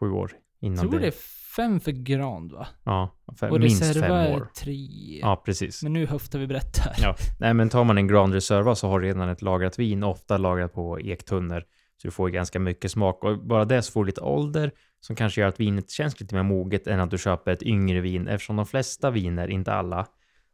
[0.00, 0.98] sju år innan Jag tror det.
[0.98, 1.14] det är
[1.56, 2.66] fem för Grand va?
[2.84, 3.10] Ja,
[3.40, 4.48] fem, Och minst Reserva fem är år.
[4.56, 4.88] tre.
[5.22, 5.82] Ja, precis.
[5.82, 6.94] Men nu höftar vi brett här.
[7.02, 7.16] Ja.
[7.40, 10.36] Nej, men tar man en Grand Reserva så har du redan ett lagrat vin, ofta
[10.36, 11.60] lagrat på ektunnor.
[11.96, 14.72] Så du får ju ganska mycket smak och bara det så får du lite ålder
[15.00, 18.00] som kanske gör att vinet känns lite mer moget än att du köper ett yngre
[18.00, 20.06] vin eftersom de flesta viner, inte alla,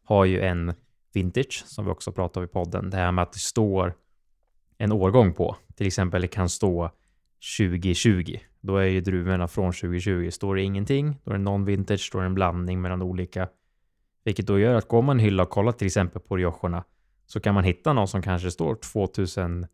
[0.04, 0.74] har ju en
[1.14, 2.90] vintage som vi också pratade om i podden.
[2.90, 3.94] Det här med att det står
[4.78, 5.56] en årgång på.
[5.74, 6.90] Till exempel det kan stå
[7.58, 8.38] 2020.
[8.60, 10.30] Då är ju druvorna från 2020.
[10.30, 13.48] Står det ingenting, då är det non-vintage, står det en blandning mellan olika.
[14.24, 16.84] Vilket då gör att går man hylla och kollar till exempel på Riojorna
[17.26, 19.68] så kan man hitta någon som kanske står 2011,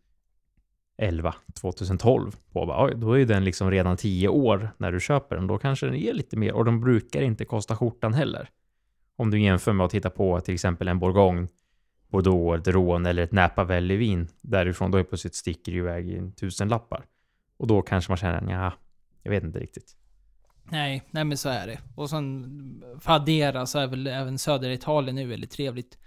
[1.60, 2.66] 2012 på.
[2.66, 5.46] Bara, Oj, då är ju den liksom redan 10 år när du köper den.
[5.46, 8.48] Då kanske den är lite mer och de brukar inte kosta skjortan heller.
[9.16, 11.48] Om du jämför med att titta på till exempel en Bourgogne,
[12.12, 14.90] Bordeaux, ett rån eller ett Napa Valley-vin därifrån.
[14.90, 17.04] Då är plötsligt sticker det iväg i en tusen lappar.
[17.56, 18.72] Och då kanske man känner, ja,
[19.22, 19.96] jag vet inte riktigt.
[20.64, 21.78] Nej, nej men så är det.
[21.94, 25.98] Och sen för att addera så är väl även södra Italien nu väldigt trevligt.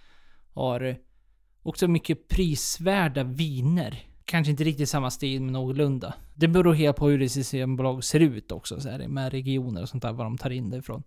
[0.54, 0.98] Har
[1.64, 4.08] också mycket prisvärda viner.
[4.26, 6.14] Kanske inte riktigt samma stil men någorlunda.
[6.36, 9.82] Det beror helt på hur det systembolag ser ut också så är det med regioner
[9.82, 11.04] och sånt där, vad de tar in det ifrån.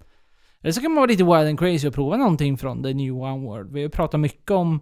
[0.63, 3.15] Eller så kan man vara lite wild and crazy och prova någonting från the new
[3.15, 3.73] one world.
[3.73, 4.81] Vi har pratat mycket om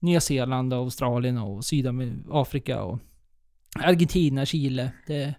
[0.00, 2.98] Nya Zeeland och Australien och Sydafrika och
[3.80, 4.92] Argentina, Chile.
[5.06, 5.34] Det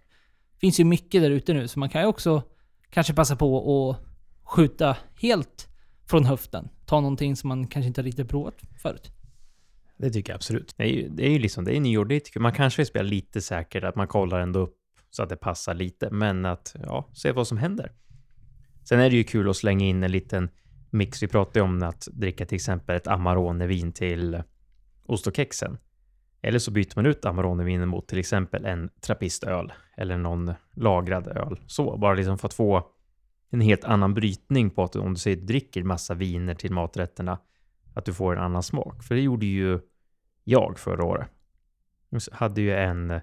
[0.62, 2.44] finns ju mycket där ute nu så man kan ju också
[2.90, 4.06] kanske passa på att
[4.44, 5.68] skjuta helt
[6.10, 6.70] från höften.
[6.86, 9.12] Ta någonting som man kanske inte riktigt provat förut.
[9.98, 10.74] Det tycker jag absolut.
[10.78, 12.44] Det är ju, det är ju liksom, det är nyår, det tycker jag.
[12.44, 14.78] Man kanske vill spela lite säkert, att man kollar ändå upp
[15.10, 17.92] så att det passar lite, men att, ja, se vad som händer.
[18.84, 20.50] Sen är det ju kul att slänga in en liten
[20.90, 21.24] mix.
[21.24, 24.44] Vi pratade ju om att dricka till exempel ett Amarone-vin till
[25.06, 25.78] ost och kexen.
[26.42, 31.60] Eller så byter man ut Amarone-vinen mot till exempel en trappistöl eller någon lagrad öl.
[31.68, 32.88] Så, bara liksom för att få
[33.50, 37.40] en helt annan brytning på att om du säger dricker massa viner till maträtterna,
[37.94, 39.04] att du får en annan smak.
[39.04, 39.80] För det gjorde ju
[40.44, 41.28] jag förra året.
[42.10, 43.22] Jag hade ju en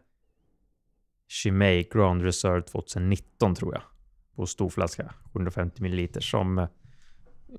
[1.29, 3.83] Chimay Grand Reserve 2019 tror jag
[4.41, 6.69] och stor flaska, 750 ml som eh,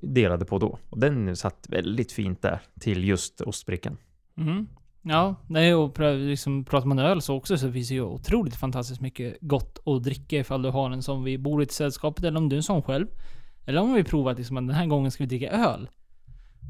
[0.02, 0.80] delade på då.
[0.90, 3.98] Och den satt väldigt fint där till just ostbrickan.
[4.38, 4.68] Mm.
[5.02, 8.56] Ja, nej, och pr- liksom, pratar man öl så också så finns det ju otroligt
[8.56, 12.24] fantastiskt mycket gott att dricka ifall du har en som vi bor i ett sällskapet
[12.24, 13.08] eller om du är en sån själv.
[13.66, 15.90] Eller om vi provat liksom att den här gången ska vi dricka öl.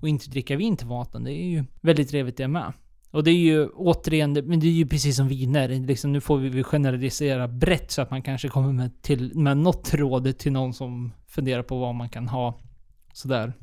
[0.01, 1.23] Och inte dricka vin till maten.
[1.23, 2.73] Det är ju väldigt trevligt det med.
[3.11, 5.69] Och det är ju återigen, men det är ju precis som viner.
[5.69, 9.93] Liksom, nu får vi generalisera brett så att man kanske kommer med, till, med något
[9.93, 12.59] råd till någon som funderar på vad man kan ha.
[13.13, 13.53] Sådär.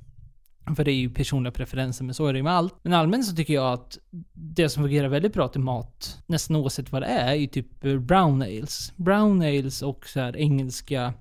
[0.76, 2.74] För det är ju personliga preferenser, men så är det ju med allt.
[2.82, 3.98] Men allmänt så tycker jag att
[4.32, 7.80] det som fungerar väldigt bra till mat, nästan oavsett vad det är, är ju typ
[7.80, 8.92] brown ales.
[8.96, 11.14] Brown ales och så här engelska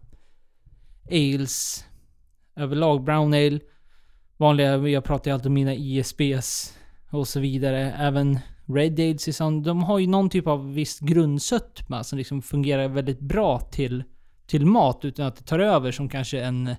[1.11, 1.85] ales
[2.55, 3.03] överlag.
[3.03, 3.59] Brown ale,
[4.37, 6.76] vanliga, jag pratar ju alltid om mina ISBs
[7.09, 7.93] och så vidare.
[7.93, 12.41] Även red ales, i sån- de har ju någon typ av viss grundsötma som liksom
[12.41, 14.03] fungerar väldigt bra till,
[14.47, 16.75] till mat utan att det tar över som kanske en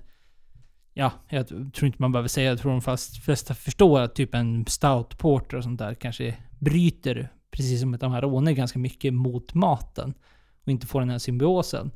[0.93, 4.35] Ja, jag tror inte man behöver säga, jag tror de fast, flesta förstår att typ
[4.35, 9.53] en stout porter och sånt där kanske bryter, precis som ett Amarone, ganska mycket mot
[9.53, 10.13] maten.
[10.63, 11.91] Och inte får den här symbiosen.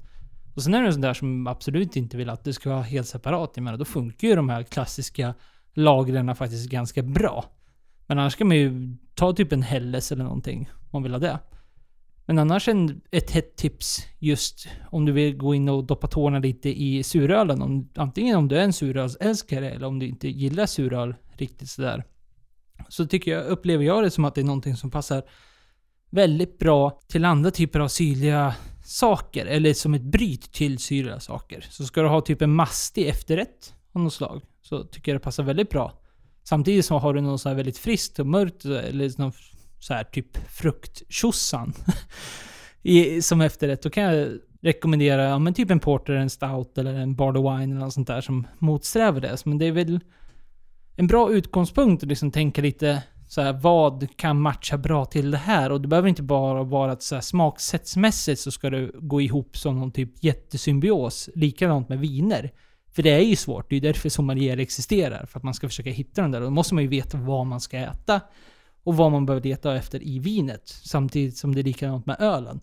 [0.55, 2.81] Och sen är det en sån där som absolut inte vill att det ska vara
[2.81, 3.51] helt separat.
[3.55, 5.33] Jag menar, då funkar ju de här klassiska
[5.73, 7.45] lagren faktiskt ganska bra.
[8.07, 11.19] Men annars kan man ju ta typ en Helles eller någonting, om man vill ha
[11.19, 11.39] det.
[12.25, 16.39] Men annars en, ett hett tips just om du vill gå in och doppa tårna
[16.39, 17.61] lite i surölen.
[17.61, 22.03] Om, antingen om du är en surölsälskare eller om du inte gillar suröl riktigt sådär.
[22.89, 25.23] Så tycker jag, upplever jag det som att det är någonting som passar
[26.09, 31.65] väldigt bra till andra typer av syrliga saker, eller som ett bryt till syrliga saker.
[31.69, 35.23] Så ska du ha typ en mastig efterrätt av något slag, så tycker jag det
[35.23, 36.02] passar väldigt bra.
[36.43, 39.31] Samtidigt så har du något så här väldigt friskt och mörkt, eller någon
[39.79, 41.73] så här typ frukttjosan
[43.21, 43.81] som efterrätt.
[43.81, 47.75] Då kan jag rekommendera ja, men typ en porter, en stout eller en barley wine
[47.75, 49.45] eller något sånt där som motsträvar det.
[49.45, 49.99] Men det är väl
[50.95, 55.37] en bra utgångspunkt att liksom tänka lite så här, vad kan matcha bra till det
[55.37, 55.71] här?
[55.71, 59.57] Och det behöver inte bara vara att så här, smaksättsmässigt så ska det gå ihop
[59.57, 61.29] som någon typ jättesymbios.
[61.35, 62.51] Likadant med viner.
[62.95, 63.69] För det är ju svårt.
[63.69, 65.25] Det är ju därför sommelier existerar.
[65.25, 66.41] För att man ska försöka hitta den där.
[66.41, 68.21] Och då måste man ju veta vad man ska äta.
[68.83, 70.67] Och vad man behöver leta efter i vinet.
[70.67, 72.61] Samtidigt som det är likadant med ölen.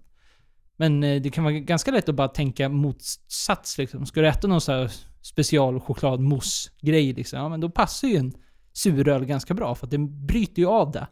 [0.76, 4.06] Men eh, det kan vara ganska lätt att bara tänka motsats liksom.
[4.06, 8.32] Ska du äta någon så här special chokladmousse-grej liksom, ja men då passar ju en
[8.72, 11.06] suröl ganska bra för att den bryter ju av det.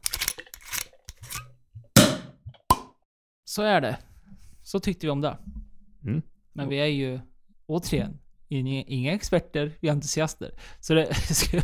[3.45, 3.99] Så är det.
[4.63, 5.39] Så tyckte vi om det.
[6.05, 6.23] Mm.
[6.53, 7.21] Men vi är ju,
[7.67, 10.51] återigen, inga, inga experter, vi är entusiaster.
[10.81, 11.63] Så det skulle,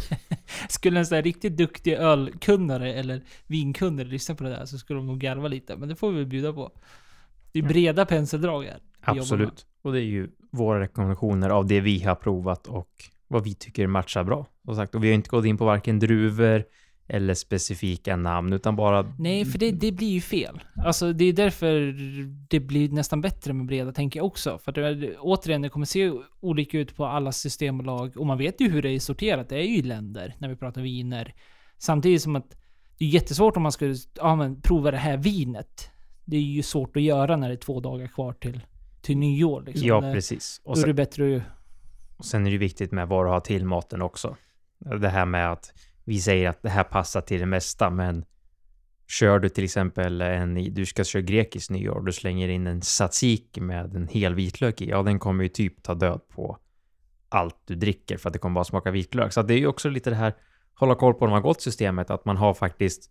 [0.68, 4.99] skulle en sån här riktigt duktig ölkunnare eller vinkunnare lyssna på det där så skulle
[4.99, 5.77] de nog garva lite.
[5.77, 6.73] Men det får vi väl bjuda på.
[7.53, 8.81] Det är breda penseldrag här.
[9.01, 9.66] Absolut.
[9.83, 12.90] Och det är ju våra rekommendationer av det vi har provat och
[13.29, 14.47] vad vi tycker matchar bra.
[14.64, 16.64] Som sagt, och vi har inte gått in på varken druvor
[17.09, 19.14] eller specifika namn, utan bara...
[19.19, 20.61] Nej, för det, det blir ju fel.
[20.85, 21.95] Alltså det är därför
[22.49, 24.59] det blir nästan bättre med breda, tänker jag också.
[24.59, 28.17] För att det, är- återigen, det kommer se olika ut på alla systembolag.
[28.17, 29.49] Och man vet ju hur det är sorterat.
[29.49, 31.35] Det är ju länder, när vi pratar viner.
[31.79, 32.57] Samtidigt som att
[32.99, 35.90] det är jättesvårt om man skulle ja, men, prova det här vinet.
[36.25, 38.61] Det är ju svårt att göra när det är två dagar kvar till,
[39.03, 39.62] till nyår.
[39.67, 39.88] Liksom.
[39.88, 40.61] ja, precis.
[40.64, 41.43] Och Då är sen, det bättre att...
[42.17, 44.37] och sen är det viktigt med vad du har till maten också.
[45.01, 45.73] Det här med att
[46.05, 48.25] vi säger att det här passar till det mesta, men
[49.09, 53.61] kör du till exempel en, du ska köra grekisk nyår, du slänger in en tzatziki
[53.61, 56.59] med en hel vitlök i, ja den kommer ju typ ta död på
[57.29, 59.33] allt du dricker för att det kommer bara smaka vitlök.
[59.33, 60.35] Så det är ju också lite det här,
[60.75, 63.11] hålla koll på när man har gått systemet, att man har faktiskt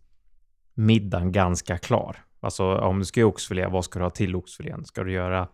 [0.74, 2.16] middagen ganska klar.
[2.40, 4.84] Alltså om du ska göra oxfilé, vad ska du ha till oxfilén?
[4.84, 5.48] Ska du göra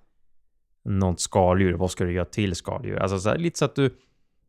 [0.85, 1.72] något skaldjur?
[1.72, 2.96] Vad ska du göra till skaldjur?
[2.96, 3.96] Alltså så här, lite så att du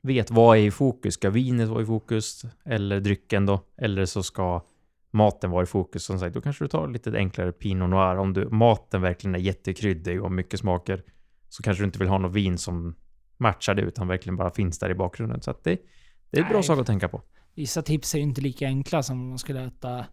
[0.02, 1.14] vet vad är i fokus.
[1.14, 2.46] Ska vinet vara i fokus?
[2.66, 3.66] Eller drycken då?
[3.78, 4.66] Eller så ska
[5.12, 6.04] maten vara i fokus.
[6.04, 8.18] Som sagt, då kanske du tar lite enklare Pinot Noir.
[8.18, 11.04] Om du, maten verkligen är jättekryddig och mycket smaker
[11.50, 12.96] så kanske du inte vill ha något vin som
[13.38, 15.42] matchar det utan verkligen bara finns där i bakgrunden.
[15.42, 15.78] Så att det,
[16.30, 17.22] det är en bra sak att tänka på.
[17.56, 20.06] Vissa tips är ju inte lika enkla som om man skulle äta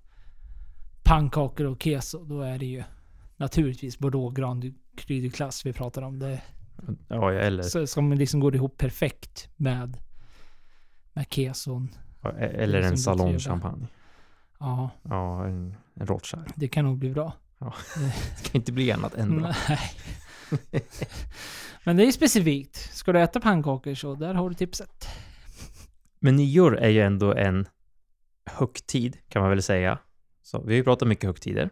[1.05, 2.25] pannkakor och keso.
[2.25, 2.83] Då är det ju
[3.37, 4.75] naturligtvis Bordeaux Grand
[5.35, 6.19] klass vi pratar om.
[6.19, 6.41] Det
[7.09, 9.97] Ja, eller, så, som liksom går ihop perfekt med,
[11.13, 11.89] med keson.
[12.39, 13.43] eller det en som du trevligt.
[13.43, 13.87] salongchampagne.
[14.61, 16.53] Ja, Ja, en, en Rothschild.
[16.55, 17.33] det kan nog bli bra.
[18.39, 19.55] Det kan inte bli annat än bra.
[19.69, 19.79] Nej.
[21.85, 22.77] Men det är specifikt.
[22.77, 25.09] Ska du äta pannkakor så där har du tipset.
[26.21, 27.67] Men nyår är ju ändå en
[28.47, 29.99] högtid, kan man väl säga.
[30.43, 31.71] Så vi har ju pratat mycket högtider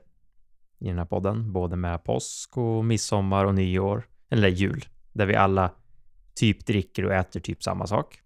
[0.79, 4.85] i den här podden, både med påsk och midsommar och nyår, eller jul,
[5.16, 5.70] där vi alla
[6.35, 8.20] typ dricker och äter typ samma sak.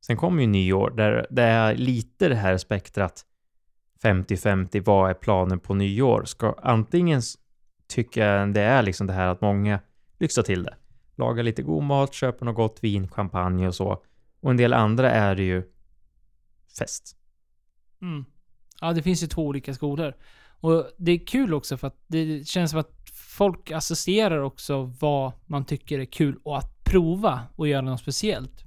[0.00, 3.26] Sen kommer ju nyår, där det är lite det här spektrat
[4.02, 6.24] 50-50, vad är planen på nyår?
[6.24, 7.22] Ska antingen
[7.86, 9.80] tycka det är liksom det här att många
[10.18, 10.76] lyxar till det.
[11.16, 14.02] Lagar lite god mat, köper något gott vin, champagne och så.
[14.40, 15.62] Och en del andra är det ju
[16.78, 17.16] fest.
[18.02, 18.24] Mm.
[18.80, 20.14] Ja, det finns ju två olika skolor.
[20.60, 23.01] Och det är kul också för att det känns som att
[23.32, 28.64] folk associerar också vad man tycker är kul och att prova och göra något speciellt.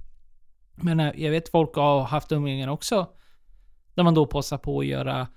[0.74, 3.10] Men eh, jag vet folk har haft umgängen också.
[3.94, 5.28] Där man då passar på att göra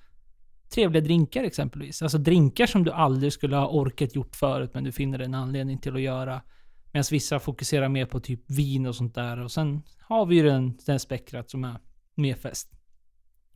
[0.70, 2.02] trevliga drinkar exempelvis.
[2.02, 5.78] Alltså drinkar som du aldrig skulle ha orkat gjort förut men du finner en anledning
[5.78, 6.42] till att göra.
[6.92, 9.40] Medan vissa fokuserar mer på typ vin och sånt där.
[9.40, 11.80] Och sen har vi ju den, den spektrat som är
[12.16, 12.72] mer fest.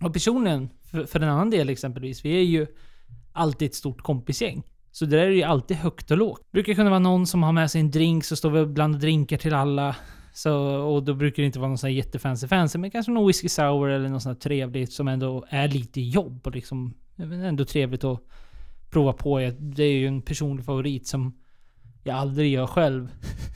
[0.01, 2.67] Och personligen, för, för en annan del exempelvis, vi är ju
[3.31, 4.63] alltid ett stort kompisgäng.
[4.93, 6.51] Så där är det ju alltid högt och lågt.
[6.51, 8.99] brukar kunna vara någon som har med sig en drink, så står vi och blandar
[8.99, 9.95] drinkar till alla.
[10.33, 13.27] Så, och då brukar det inte vara någon sån här jättefancy fancy, men kanske någon
[13.27, 17.65] whisky sour eller något sånt här trevligt som ändå är lite jobb och liksom ändå
[17.65, 18.19] trevligt att
[18.89, 19.51] prova på.
[19.59, 21.33] Det är ju en personlig favorit som
[22.03, 23.09] jag aldrig gör själv.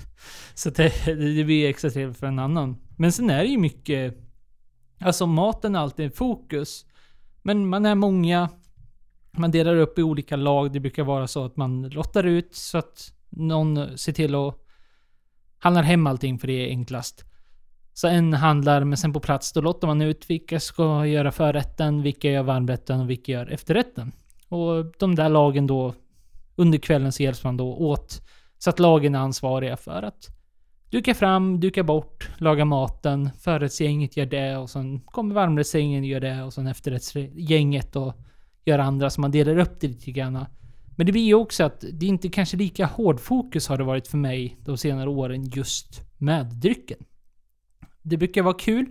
[0.54, 2.78] Så det, det blir extra trevligt för en annan.
[2.98, 4.18] Men sen är det ju mycket...
[5.00, 6.86] Alltså maten är alltid i fokus.
[7.42, 8.50] Men man är många.
[9.38, 10.72] Man delar upp i olika lag.
[10.72, 14.56] Det brukar vara så att man lottar ut så att någon ser till att
[15.60, 17.24] handlar hem allting för det är enklast.
[17.94, 22.02] Så en handlar, men sen på plats då lottar man ut vilka ska göra förrätten,
[22.02, 24.12] vilka gör varmrätten och vilka gör efterrätten.
[24.50, 25.94] Och de där lagen då
[26.56, 28.22] under kvällen så hjälps man då åt
[28.58, 30.28] så att lagen är ansvariga för att
[30.90, 33.30] duka fram, duka bort, laga maten.
[33.40, 38.14] Förrättsgänget gör det och sen kommer varmrättsgänget och gör det och sen efterrättsgänget och
[38.68, 40.46] gör andra så man delar upp det lite grann.
[40.98, 44.08] Men det blir ju också att det inte kanske lika hård fokus har det varit
[44.08, 46.98] för mig de senare åren just med drycken.
[48.02, 48.86] Det brukar vara kul.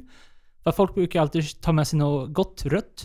[0.63, 3.05] För folk brukar alltid ta med sig något gott rött.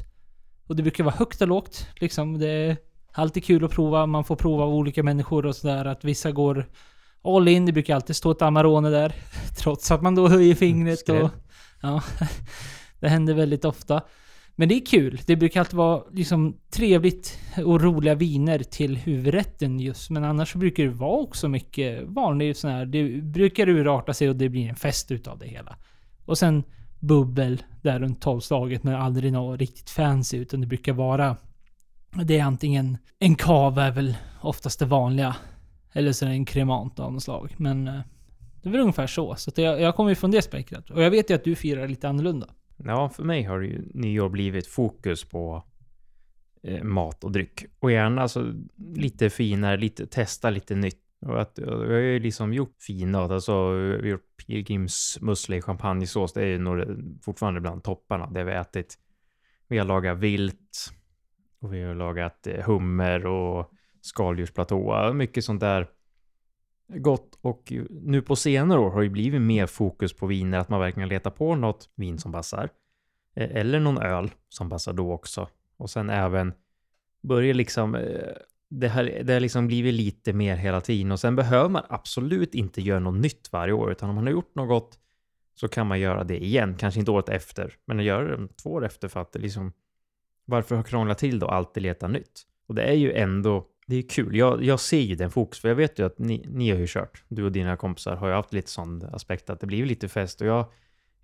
[0.68, 1.88] Och det brukar vara högt och lågt.
[1.96, 2.78] Liksom, det är
[3.14, 4.06] alltid kul att prova.
[4.06, 5.86] Man får prova av olika människor och sådär.
[5.86, 6.70] Att vissa går
[7.24, 7.66] all in.
[7.66, 9.16] Det brukar alltid stå ett Amarone där.
[9.58, 11.30] Trots att man då höjer fingret och...
[11.82, 12.04] Ja,
[13.00, 14.02] det händer väldigt ofta.
[14.56, 15.20] Men det är kul.
[15.26, 20.10] Det brukar alltid vara liksom trevligt och roliga viner till huvudrätten just.
[20.10, 22.86] Men annars så brukar det vara också mycket vanlig sån här.
[22.86, 25.76] Det brukar urarta sig och det blir en fest utav det hela.
[26.26, 26.64] Och sen
[27.00, 31.36] bubbel där runt tolvslaget men aldrig något riktigt fancy utan det brukar vara
[32.16, 35.36] det är antingen en kava är väl oftast det vanliga.
[35.94, 37.56] Eller så är det en kremant av något slag.
[37.58, 38.00] Men eh,
[38.62, 39.36] det är väl ungefär så.
[39.36, 40.90] Så att jag, jag kommer ju från det spektrat.
[40.90, 42.48] Och jag vet ju att du firar lite annorlunda.
[42.86, 45.63] Ja, för mig har ju nyår blivit fokus på
[46.63, 47.65] eh, mat och dryck.
[47.80, 48.54] Och gärna alltså
[48.96, 50.98] lite finare, lite, testa lite nytt.
[51.26, 55.62] Och att, och vi har ju liksom gjort fina, alltså vi har gjort pilgrimsmusslor i
[55.62, 56.34] champagnesås.
[56.34, 56.86] Det är ju nog
[57.22, 58.98] fortfarande bland topparna, det vi ätit.
[59.67, 60.91] Vi har lagat vilt.
[61.60, 65.13] Och vi har lagat eh, hummer och skaldjursplatå.
[65.13, 65.88] Mycket sånt där
[66.95, 67.38] gott.
[67.41, 70.58] Och nu på senare år har det blivit mer fokus på viner.
[70.58, 72.69] Att man verkligen letar på något vin som passar.
[73.36, 75.47] Eh, eller någon öl som passar då också.
[75.77, 76.54] Och sen även
[77.21, 78.34] börjar liksom eh,
[78.69, 82.56] det har, det har liksom blivit lite mer hela tiden och sen behöver man absolut
[82.56, 84.99] inte göra något nytt varje år utan om man har gjort något
[85.56, 88.69] så kan man göra det igen, kanske inte året efter, men att göra det två
[88.69, 89.73] år efter för att det liksom
[90.45, 92.41] varför krångla till då alltid leta nytt?
[92.67, 94.36] Och det är ju ändå, det är kul.
[94.36, 96.88] Jag, jag ser ju den fokus, för jag vet ju att ni, ni har ju
[96.88, 100.10] kört, du och dina kompisar har ju haft lite sån aspekt att det blir lite
[100.10, 100.65] fest och jag,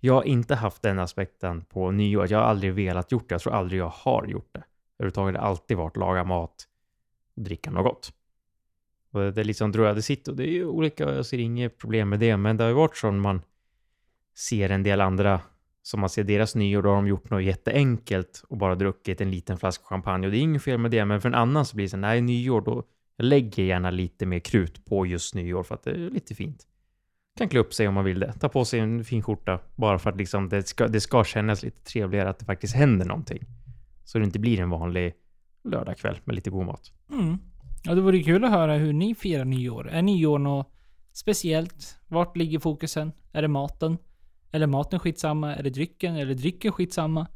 [0.00, 2.32] jag har inte haft den aspekten på nyår.
[2.32, 3.34] Jag har aldrig velat gjort det.
[3.34, 4.62] Jag tror aldrig jag har gjort det.
[4.98, 6.68] Överhuvudtaget har det alltid varit laga mat,
[7.36, 8.12] och dricka något gott.
[9.10, 11.38] Och det är liksom, tror jag, det sitter, och det är ju olika, jag ser
[11.38, 13.42] inget problem med det, men det har ju varit så när man
[14.34, 15.40] ser en del andra,
[15.88, 19.30] som man ser deras nyår, då har de gjort något jätteenkelt och bara druckit en
[19.30, 21.76] liten flaska champagne och det är inget fel med det, men för en annan så
[21.76, 22.84] blir det så nej, nyår då,
[23.16, 26.66] jag lägger gärna lite mer krut på just nyår för att det är lite fint.
[27.38, 29.98] Kan klä upp sig om man vill det, ta på sig en fin skjorta bara
[29.98, 33.44] för att liksom det ska, det ska kännas lite trevligare att det faktiskt händer någonting.
[34.04, 35.14] Så det inte blir en vanlig
[35.64, 36.92] lördagkväll med lite god mat.
[37.12, 37.38] Mm.
[37.84, 39.88] Ja, det vore kul att höra hur ni firar nyår.
[39.88, 40.72] Är nyår något
[41.12, 41.98] speciellt?
[42.08, 43.12] Vart ligger fokusen?
[43.32, 43.98] Är det maten?
[44.50, 45.54] Eller maten skitsamma?
[45.54, 46.16] Är det drycken?
[46.16, 47.26] Eller drycken skitsamma?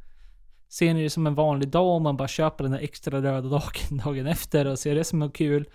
[0.68, 3.40] Ser ni det som en vanlig dag om man bara köper den där extra röda
[3.40, 3.72] dagen
[4.04, 5.68] dagen efter och ser det som något kul?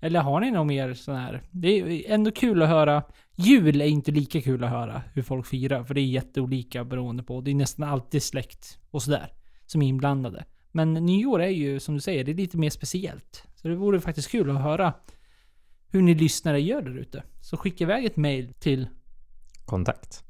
[0.00, 1.42] Eller har ni något mer sån här?
[1.50, 3.02] Det är ändå kul att höra.
[3.36, 7.22] Jul är inte lika kul att höra hur folk firar, för det är jätteolika beroende
[7.22, 7.40] på.
[7.40, 9.32] Det är nästan alltid släkt och sådär
[9.66, 10.44] som är inblandade.
[10.72, 13.44] Men nyår är ju, som du säger, det är lite mer speciellt.
[13.54, 14.94] Så det vore faktiskt kul att höra
[15.88, 17.22] hur ni lyssnare gör där ute.
[17.40, 18.88] Så skicka iväg ett mail till
[19.64, 20.24] kontakt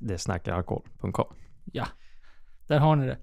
[0.00, 1.34] desnackaralkohol.com
[1.72, 1.86] Ja,
[2.66, 3.18] där har ni det.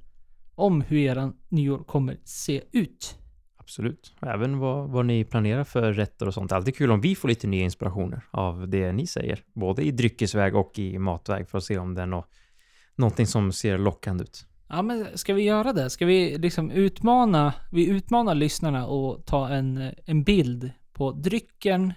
[0.55, 3.17] Om hur era nyår kommer se ut.
[3.57, 4.15] Absolut.
[4.21, 6.51] Även vad, vad ni planerar för rätter och sånt.
[6.51, 9.43] Alltid kul om vi får lite nya inspirationer av det ni säger.
[9.53, 12.29] Både i dryckesväg och i matväg för att se om det är något,
[12.95, 14.47] någonting som ser lockande ut.
[14.67, 15.89] Ja men ska vi göra det?
[15.89, 21.93] Ska vi liksom utmana, vi utmanar lyssnarna och ta en, en bild på drycken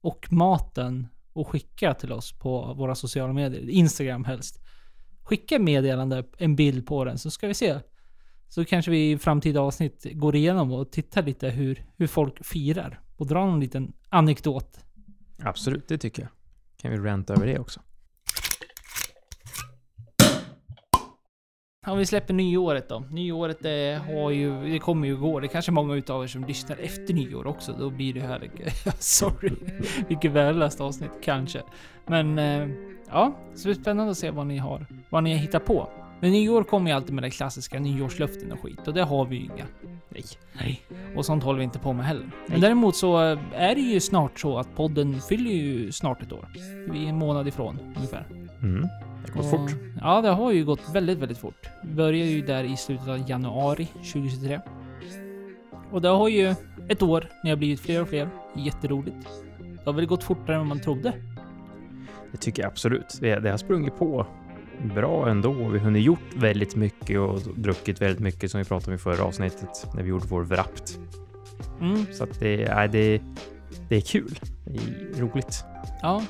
[0.00, 4.60] och maten och skicka till oss på våra sociala medier, Instagram helst.
[5.22, 7.78] Skicka meddelande, en bild på den, så ska vi se.
[8.48, 13.00] Så kanske vi i framtida avsnitt går igenom och tittar lite hur, hur folk firar.
[13.16, 14.84] Och drar någon liten anekdot.
[15.38, 16.30] Absolut, det tycker jag.
[16.76, 17.80] Kan vi ranta över det också.
[21.86, 23.04] Om vi släpper nyåret då.
[23.10, 25.40] Nyåret det har ju, det kommer ju gå.
[25.40, 27.74] Det är kanske många utav er som lyssnar efter nyår också.
[27.78, 28.50] Då blir det här...
[28.98, 29.52] Sorry.
[30.08, 31.62] Vilket värdelöst avsnitt, kanske.
[32.06, 32.68] Men eh,
[33.10, 35.88] ja, så det är spännande att se vad ni har, vad ni har hittat på.
[36.20, 39.36] Men nyår kommer ju alltid med den klassiska nyårslöften och skit och det har vi
[39.36, 39.66] ju inga.
[40.08, 40.24] Nej.
[40.52, 40.82] Nej.
[41.16, 42.30] Och sånt håller vi inte på med heller.
[42.46, 43.16] Men däremot så
[43.54, 46.48] är det ju snart så att podden fyller ju snart ett år.
[46.90, 48.26] Vi är en månad ifrån ungefär.
[48.62, 48.88] Mm.
[49.26, 49.70] Det går fort.
[50.00, 51.68] Ja, det har ju gått väldigt, väldigt fort.
[51.82, 54.60] Vi började ju där i slutet av januari 2023.
[55.90, 56.54] Och det har ju
[56.88, 58.28] ett år, ni har blivit fler och fler.
[58.56, 59.28] Jätteroligt.
[59.60, 61.12] Det har väl gått fortare än man trodde.
[62.32, 63.18] Det tycker jag absolut.
[63.20, 64.26] Det, har sprungit på
[64.94, 65.52] bra ändå.
[65.52, 68.98] Vi har hunnit gjort väldigt mycket och druckit väldigt mycket som vi pratade om i
[68.98, 70.88] förra avsnittet när vi gjorde vår Wrapped.
[71.80, 72.06] Mm.
[72.12, 73.22] Så att det, nej, det,
[73.88, 74.38] det är kul.
[74.64, 74.78] Det
[75.18, 75.64] är roligt.
[76.02, 76.22] Ja.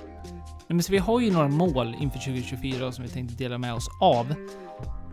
[0.72, 3.88] Men så vi har ju några mål inför 2024 som vi tänkte dela med oss
[4.00, 4.34] av.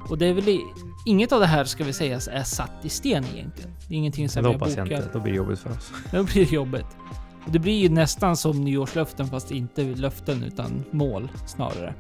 [0.09, 0.61] Och det är väl i,
[1.05, 3.71] inget av det här ska vi säga är satt i sten egentligen.
[3.87, 5.03] Det är ingenting som vi har hoppas jag bokat.
[5.05, 5.17] inte.
[5.17, 5.91] Då blir det jobbigt för oss.
[6.11, 6.97] Då blir det jobbigt.
[7.45, 11.93] Det blir ju nästan som nyårslöften fast inte löften utan mål snarare.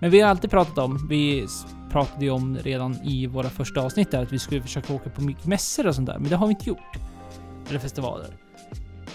[0.00, 1.46] Men vi har alltid pratat om, vi
[1.90, 5.22] pratade ju om redan i våra första avsnitt där att vi skulle försöka åka på
[5.22, 6.96] mycket mässor och sånt där, men det har vi inte gjort.
[7.68, 8.47] Eller festivaler.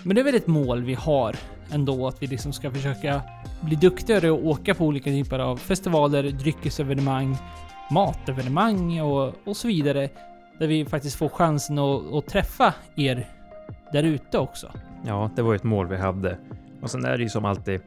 [0.04, 1.36] Men det är väl ett mål vi har
[1.72, 3.22] ändå, att vi liksom ska försöka
[3.62, 7.38] bli duktigare och åka på olika typer av festivaler, dryckesevenemang,
[7.91, 10.10] matevenemang och, och så vidare.
[10.60, 13.28] Där vi faktiskt får chansen att, att träffa er
[13.91, 14.72] där ute också.
[15.06, 16.38] Ja, det var ju ett mål vi hade.
[16.82, 17.82] Och sen är det ju som alltid...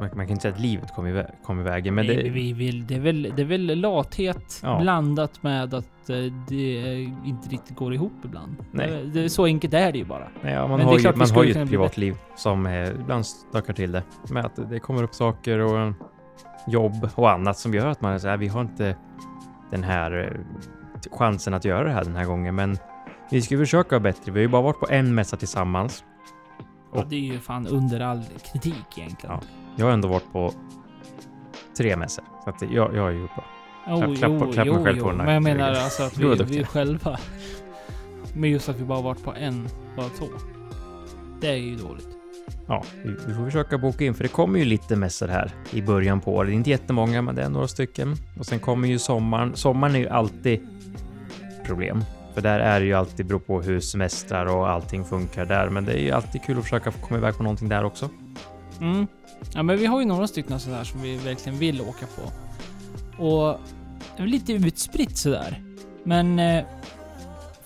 [0.00, 2.30] Man, man kan inte säga att livet kom i, kom i vägen, men Nej, det...
[2.30, 4.78] vi vill, det, är väl, det är väl lathet Ja.
[4.80, 6.16] blandat med att eh,
[6.48, 8.56] det inte riktigt går ihop ibland.
[8.70, 9.04] Nej.
[9.14, 10.28] Det, så enkelt är det ju bara.
[10.42, 13.72] Nej, ja, man Men har ju, man har ju ett privatliv som eh, ibland stökar
[13.72, 14.02] till det.
[14.30, 15.92] Med att det kommer upp saker och
[16.66, 18.96] jobb och annat som gör att man säger vi har inte
[19.70, 20.40] den här eh,
[21.18, 22.54] chansen att göra det här den här gången.
[22.54, 22.76] Men
[23.30, 24.32] vi ska försöka bättre.
[24.32, 26.04] Vi har ju bara varit på en mässa tillsammans.
[26.94, 29.36] Ja, Och- det är ju fan under all kritik egentligen.
[29.36, 29.61] Ja.
[29.76, 30.52] Jag har ändå varit på
[31.76, 32.24] tre mässor.
[32.44, 33.44] Så att jag, jag är ju bra.
[33.88, 35.04] Jo, Klapp- klapp på- jo, mig själv jo.
[35.04, 37.18] på den här Men jag menar alltså att vi, vi själva.
[38.34, 40.26] Men just att vi bara varit på en, bara två.
[41.40, 42.08] Det är ju dåligt.
[42.66, 45.82] Ja, vi, vi får försöka boka in för det kommer ju lite mässor här i
[45.82, 46.48] början på året.
[46.48, 48.14] Det är inte jättemånga, men det är några stycken.
[48.38, 49.56] Och sen kommer ju sommaren.
[49.56, 50.68] Sommaren är ju alltid
[51.66, 52.04] problem.
[52.34, 55.68] För där är det ju alltid beror på hur semestrar och allting funkar där.
[55.68, 58.08] Men det är ju alltid kul att försöka komma iväg på någonting där också.
[58.80, 59.06] Mm.
[59.54, 62.22] Ja, men vi har ju några stycken sådär som vi verkligen vill åka på.
[63.24, 63.60] Och
[64.16, 65.62] det är lite utspritt sådär.
[66.04, 66.64] Men eh,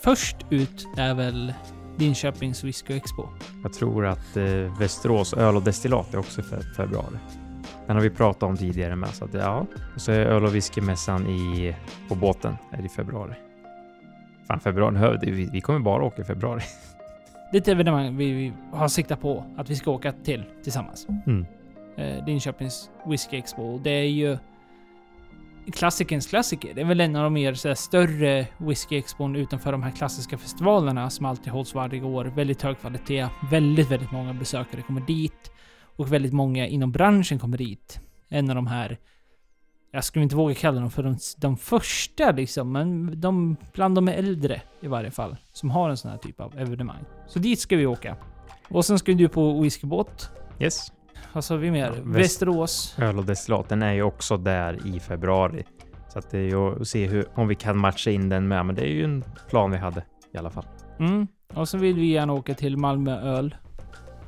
[0.00, 1.54] först ut är väl
[1.98, 3.28] Linköpings Whisky Expo.
[3.62, 4.44] Jag tror att eh,
[4.78, 7.16] Västerås öl och destillat är också fe- februari.
[7.86, 9.08] Den har vi pratat om tidigare med.
[9.08, 9.66] Så att, ja.
[9.94, 11.74] Och så är öl och whiskymässan i,
[12.08, 13.34] på båten är i februari.
[14.46, 15.18] Fan, februari.
[15.30, 16.62] Vi, vi kommer bara åka i februari.
[17.52, 21.06] Det är ett evenemang vi, vi har siktat på att vi ska åka till tillsammans.
[21.26, 21.46] Mm.
[21.97, 23.78] Eh, Linköpings Whisky Expo.
[23.78, 24.38] Det är ju
[25.72, 26.74] klassikerns klassiker.
[26.74, 30.38] Det är väl en av de mer så här, större whisky-expon utanför de här klassiska
[30.38, 32.24] festivalerna som alltid hålls varje år.
[32.24, 33.28] Väldigt hög kvalitet.
[33.51, 35.51] Väldigt, väldigt många besökare kommer dit.
[35.97, 38.01] Och väldigt många inom branschen kommer dit.
[38.28, 38.99] En av de här
[39.90, 44.09] jag skulle inte våga kalla dem för de, de första liksom, men de bland de
[44.09, 45.36] äldre i varje fall.
[45.53, 47.05] Som har en sån här typ av evenemang.
[47.26, 48.16] Så dit ska vi åka.
[48.68, 50.30] Och sen ska du på whiskybåt.
[50.61, 50.92] Yes.
[51.32, 51.84] Vad sa vi mer?
[51.86, 52.94] Ja, väst- Västerås.
[52.98, 55.64] Öl och destillat, den är ju också där i februari.
[56.12, 58.66] Så att det är ju att se hur, om vi kan matcha in den med.
[58.66, 60.02] Men det är ju en plan vi hade
[60.34, 60.64] i alla fall.
[60.98, 61.26] Mm.
[61.54, 63.54] Och så vill vi gärna åka till Malmö öl.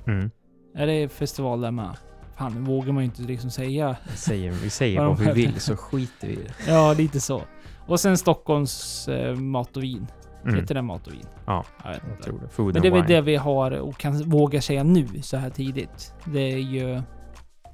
[0.06, 0.30] Mm.
[0.74, 1.96] Är det festival där med?
[2.36, 3.96] Fan, nu vågar man ju inte liksom säga.
[4.10, 6.72] Vi säger, vi säger Vad vad vi vill så skiter vi i det.
[6.72, 7.42] Ja, lite så.
[7.86, 10.06] Och sen Stockholms eh, mat och vin.
[10.44, 10.54] Mm.
[10.54, 11.26] Heter det mat och vin?
[11.46, 12.22] Ja, Jag vet jag inte.
[12.22, 12.48] tror det.
[12.48, 15.50] Food Men det är väl det vi har och kan våga säga nu så här
[15.50, 16.14] tidigt.
[16.24, 17.02] Det är ju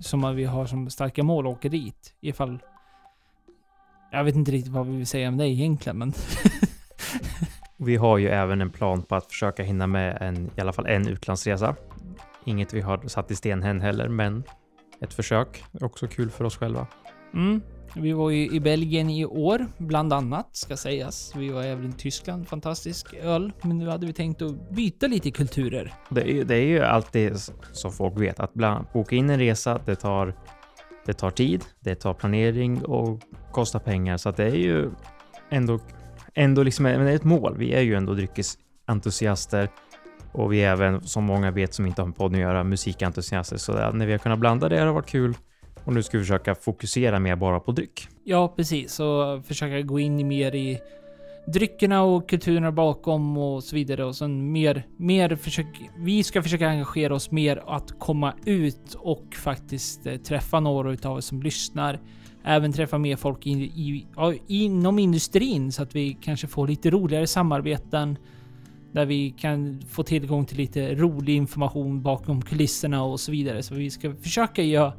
[0.00, 2.14] som att vi har som starka mål att åka dit.
[2.20, 2.58] Ifall...
[4.12, 6.12] Jag vet inte riktigt vad vi vill säga om det egentligen, men...
[7.76, 10.86] Vi har ju även en plan på att försöka hinna med en, i alla fall
[10.86, 11.76] en utlandsresa.
[12.44, 14.42] Inget vi har satt i sten än heller, men
[15.00, 15.64] ett försök.
[15.72, 16.86] är Också kul för oss själva.
[17.34, 17.60] Mm.
[17.96, 21.32] Vi var ju i Belgien i år, bland annat, ska sägas.
[21.36, 23.52] Vi var även i Tyskland, fantastisk öl.
[23.62, 25.94] Men nu hade vi tänkt att byta lite kulturer.
[26.10, 27.32] Det är, ju- det är ju alltid
[27.72, 30.34] som folk vet att bland, boka in en resa, det tar,
[31.06, 33.20] det tar tid, det tar planering och
[33.52, 34.16] kostar pengar.
[34.16, 34.90] Så att det är ju
[35.50, 35.78] ändå,
[36.34, 37.56] ändå liksom, men det är ett mål.
[37.58, 39.68] Vi är ju ändå dryckesentusiaster
[40.32, 43.56] och vi är även, som många vet som inte har med podden att göra, musikentusiaster.
[43.56, 45.34] Så när vi har kunnat blanda det har det varit kul.
[45.84, 48.08] Och nu ska vi försöka fokusera mer bara på dryck.
[48.24, 49.00] Ja, precis.
[49.00, 50.80] Och försöka gå in mer i
[51.46, 54.04] dryckerna och kulturerna bakom och så vidare.
[54.04, 55.66] Och sen mer, mer försök,
[55.98, 61.16] vi ska försöka engagera oss mer att komma ut och faktiskt eh, träffa några utav
[61.16, 62.00] oss som lyssnar.
[62.44, 66.90] Även träffa mer folk in, i, ja, inom industrin så att vi kanske får lite
[66.90, 68.18] roligare samarbeten.
[68.92, 73.62] Där vi kan få tillgång till lite rolig information bakom kulisserna och så vidare.
[73.62, 74.92] Så vi ska försöka göra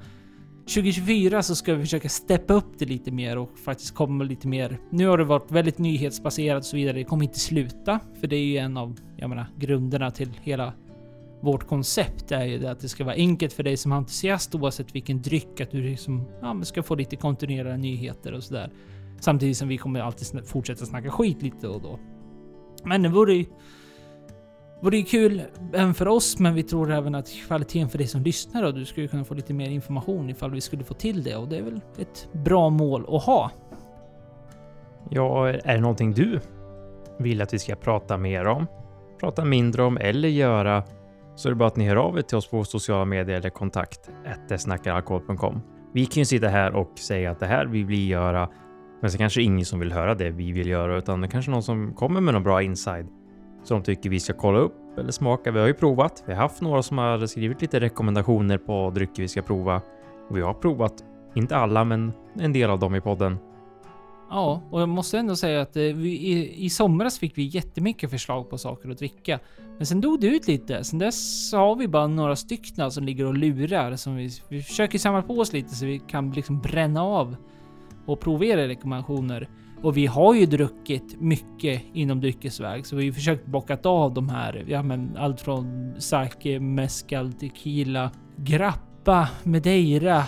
[0.68, 4.80] 2024 så ska vi försöka steppa upp det lite mer och faktiskt komma lite mer.
[4.90, 6.98] Nu har det varit väldigt nyhetsbaserat och så vidare.
[6.98, 10.74] Det kommer inte sluta, för det är ju en av, jag menar, grunderna till hela
[11.42, 14.96] vårt koncept är ju det att det ska vara enkelt för dig som entusiast oavsett
[14.96, 18.72] vilken dryck att du liksom, ja, men ska få lite kontinuerliga nyheter och sådär.
[19.20, 22.00] Samtidigt som vi kommer alltid fortsätta snacka skit lite och då.
[22.84, 23.46] Men det vore ju
[24.80, 25.42] vore ju kul
[25.74, 28.86] även för oss, men vi tror även att kvaliteten för dig som lyssnar och du
[28.86, 31.64] skulle kunna få lite mer information ifall vi skulle få till det och det är
[31.64, 33.52] väl ett bra mål att ha.
[35.10, 36.40] Ja, är det någonting du
[37.20, 38.68] vill att vi ska prata mer om,
[39.20, 40.84] prata mindre om eller göra
[41.36, 43.50] så är det bara att ni hör av er till oss på sociala medier eller
[43.50, 44.10] kontakt
[44.58, 45.62] snackaralkohol.com.
[45.94, 48.50] Vi kan ju sitta här och säga att det här vill vi göra,
[49.02, 51.54] men så kanske ingen som vill höra det vi vill göra, utan det kanske är
[51.54, 53.08] någon som kommer med någon bra inside
[53.68, 55.52] som de tycker vi ska kolla upp eller smaka.
[55.52, 56.24] Vi har ju provat.
[56.26, 59.82] Vi har haft några som har skrivit lite rekommendationer på drycker vi ska prova
[60.30, 60.94] och vi har provat,
[61.36, 63.38] inte alla, men en del av dem i podden.
[64.30, 68.10] Ja, och jag måste ändå säga att eh, vi, i, i somras fick vi jättemycket
[68.10, 69.40] förslag på saker att dricka.
[69.78, 70.84] Men sen dog det ut lite.
[70.84, 73.96] Sen dess har vi bara några stycken alltså som ligger och lurar.
[73.96, 77.36] Som vi, vi försöker samla på oss lite så vi kan liksom bränna av
[78.06, 79.50] och prova era rekommendationer.
[79.86, 84.14] Och vi har ju druckit mycket inom dryckesväg, så vi har ju försökt bockat av
[84.14, 84.66] de här.
[84.68, 90.24] Ja, men allt från sake, mezcal, tequila, grappa, madeira,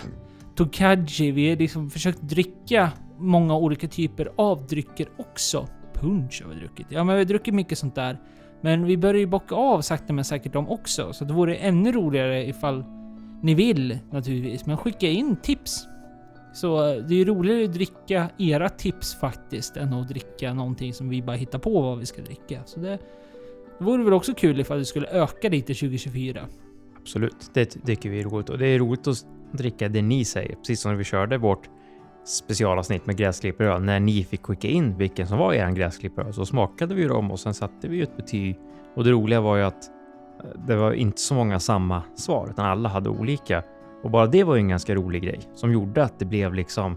[0.54, 1.30] tokaji.
[1.30, 5.68] Vi har liksom försökt dricka många olika typer av drycker också.
[5.94, 6.86] Punch har vi druckit.
[6.90, 8.18] Ja, men vi har druckit mycket sånt där.
[8.60, 11.92] Men vi börjar ju bocka av sakta men säkert dem också, så det vore ännu
[11.92, 12.84] roligare ifall
[13.42, 14.66] ni vill naturligtvis.
[14.66, 15.86] Men skicka in tips.
[16.60, 20.94] Så eh, det är ju roligare att dricka era tips faktiskt än att dricka någonting
[20.94, 22.62] som vi bara hittar på vad vi ska dricka.
[22.64, 22.98] Så det,
[23.78, 26.40] det vore väl också kul ifall det skulle öka lite 2024.
[27.00, 30.54] Absolut, det tycker vi är roligt och det är roligt att dricka det ni säger,
[30.54, 31.68] precis som när vi körde vårt
[32.24, 33.82] specialavsnitt med gräsklipperöl.
[33.82, 37.40] När ni fick skicka in vilken som var er gräsklipperöl så smakade vi dem och
[37.40, 38.58] sen satte vi ett betyg.
[38.94, 39.90] Och det roliga var ju att
[40.44, 43.62] eh, det var inte så många samma svar utan alla hade olika.
[44.02, 46.96] Och bara det var ju en ganska rolig grej som gjorde att det blev liksom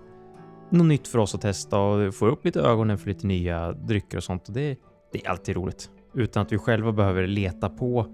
[0.70, 4.18] något nytt för oss att testa och få upp lite ögonen för lite nya drycker
[4.18, 4.48] och sånt.
[4.48, 4.78] Och det,
[5.12, 8.06] det är alltid roligt utan att vi själva behöver leta på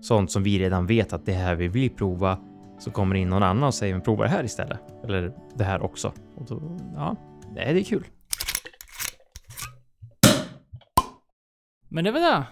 [0.00, 2.38] sånt som vi redan vet att det här vi vill prova
[2.78, 4.80] så kommer in någon annan och säger men prova det här istället.
[5.04, 6.12] Eller det här också.
[6.36, 7.16] Och då, ja,
[7.54, 8.06] det är kul.
[11.88, 12.44] Men det var det.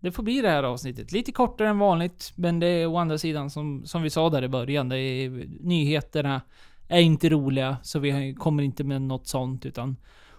[0.00, 1.12] Det får bli det här avsnittet.
[1.12, 4.44] Lite kortare än vanligt, men det är å andra sidan som, som vi sa där
[4.44, 4.88] i början.
[4.88, 5.30] Det är,
[5.60, 6.40] nyheterna
[6.88, 9.96] är inte roliga, så vi kommer inte med något sånt utan...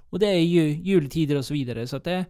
[0.09, 2.26] Och det är ju juletider och så vidare, så att det,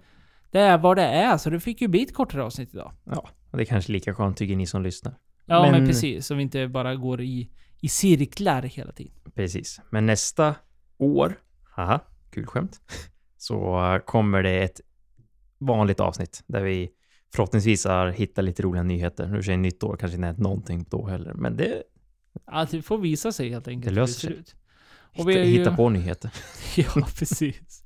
[0.52, 1.38] det är vad det är.
[1.38, 2.94] Så det fick ju bli ett kortare avsnitt idag.
[3.04, 5.16] Ja, och det är kanske lika skönt tycker ni som lyssnar.
[5.46, 6.26] Ja, men, men precis.
[6.26, 9.14] Så vi inte bara går i, i cirklar hela tiden.
[9.36, 9.82] Precis.
[9.90, 10.56] Men nästa
[10.98, 11.40] år,
[11.76, 12.00] haha,
[12.32, 12.82] kul skämt,
[13.38, 14.82] så kommer det ett
[15.58, 16.92] vanligt avsnitt där vi
[17.34, 19.28] förhoppningsvis har hittat lite roliga nyheter.
[19.28, 21.84] Nu är nytt år, kanske inte hänt någonting då heller, men det...
[22.46, 23.96] Ja, det får visa sig helt enkelt.
[23.96, 24.38] Det löser sig.
[24.38, 24.56] Ut.
[25.18, 25.60] Och hitta, vi ju...
[25.60, 26.32] hitta på nyheter.
[26.76, 27.84] ja, precis.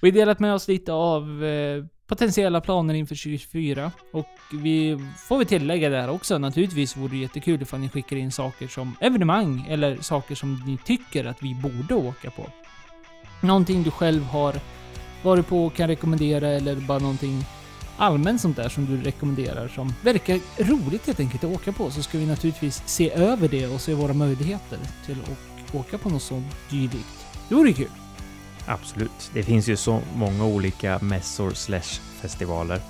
[0.00, 3.92] Vi har delat med oss lite av eh, potentiella planer inför 2024.
[4.12, 6.38] Och vi får vi tillägga där också.
[6.38, 10.78] Naturligtvis vore det jättekul ifall ni skickar in saker som evenemang eller saker som ni
[10.84, 12.46] tycker att vi borde åka på.
[13.42, 14.54] Någonting du själv har
[15.22, 17.44] varit på och kan rekommendera eller bara någonting
[17.96, 22.02] allmänt sånt där som du rekommenderar som verkar roligt helt enkelt att åka på så
[22.02, 26.22] ska vi naturligtvis se över det och se våra möjligheter till att åka på något
[26.22, 27.26] sånt dylikt.
[27.48, 27.90] Det vore kul.
[28.66, 29.30] Absolut.
[29.34, 32.80] Det finns ju så många olika mässor slash festivaler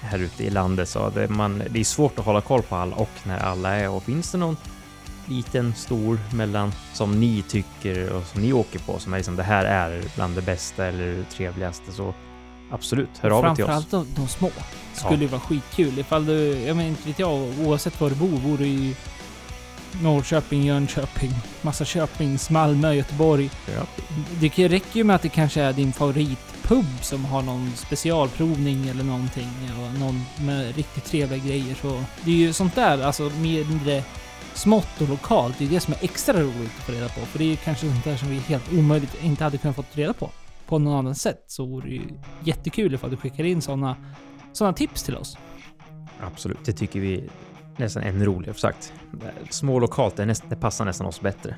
[0.00, 2.96] här ute i landet så det, man, det är svårt att hålla koll på alla
[2.96, 4.56] och när alla är och finns det någon
[5.26, 9.42] liten, stor mellan som ni tycker och som ni åker på som är liksom det
[9.42, 12.14] här är bland det bästa eller trevligaste så
[12.70, 13.70] absolut, hör av er till oss.
[13.70, 14.50] Framförallt de, de små.
[14.94, 18.38] Skulle ju vara skitkul ifall du, jag menar inte vet jag, oavsett var du bor,
[18.38, 18.96] bor du i
[20.02, 23.50] Norrköping, Jönköping, massa Köpings, Malmö, Göteborg.
[23.66, 24.04] Ja.
[24.40, 29.04] Det räcker ju med att det kanske är din favoritpub som har någon specialprovning eller
[29.04, 29.50] någonting.
[29.80, 31.74] Och någon med riktigt trevliga grejer.
[31.82, 34.02] Så det är ju sånt där, alltså mindre
[34.54, 35.54] smått och lokalt.
[35.58, 37.20] Det är det som är extra roligt att få reda på.
[37.20, 39.84] För det är ju kanske sånt där som vi helt omöjligt inte hade kunnat få
[39.92, 40.30] reda på.
[40.68, 42.02] På något annat sätt så vore det ju
[42.44, 43.96] jättekul ifall du skickar in såna,
[44.52, 45.38] såna tips till oss.
[46.20, 47.28] Absolut, det tycker vi
[47.76, 48.54] nästan ännu roligare.
[48.54, 48.92] För sagt,
[49.50, 51.56] små lokalt, det, näst, det passar nästan oss bättre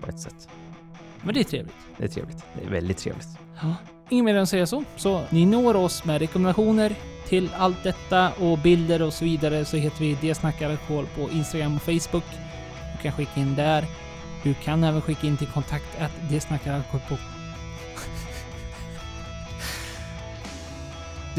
[0.00, 0.48] på ett sätt.
[1.22, 1.74] Men det är trevligt.
[1.96, 2.44] Det är trevligt.
[2.54, 3.28] Det är väldigt trevligt.
[3.62, 3.74] Ja.
[4.08, 4.84] Inget mer än att säga så.
[4.96, 6.94] Så ni når oss med rekommendationer
[7.28, 11.30] till allt detta och bilder och så vidare så heter vi Det snackar alkohol på
[11.30, 12.24] Instagram och Facebook.
[12.96, 13.84] Du kan skicka in där.
[14.42, 16.30] Du kan även skicka in till kontakt att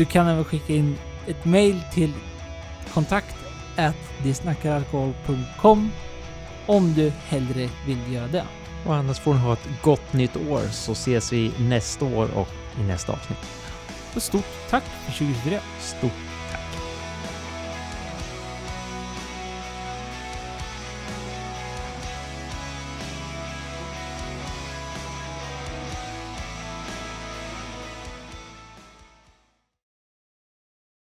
[0.01, 0.97] Du kan även skicka in
[1.27, 2.13] ett mail till
[2.93, 3.35] kontakt
[6.65, 8.43] om du hellre vill göra det.
[8.85, 12.47] Och annars får ni ha ett gott nytt år så ses vi nästa år och
[12.79, 13.37] i nästa avsnitt.
[14.15, 15.59] Och stort tack för 2024.
[15.79, 16.30] Stort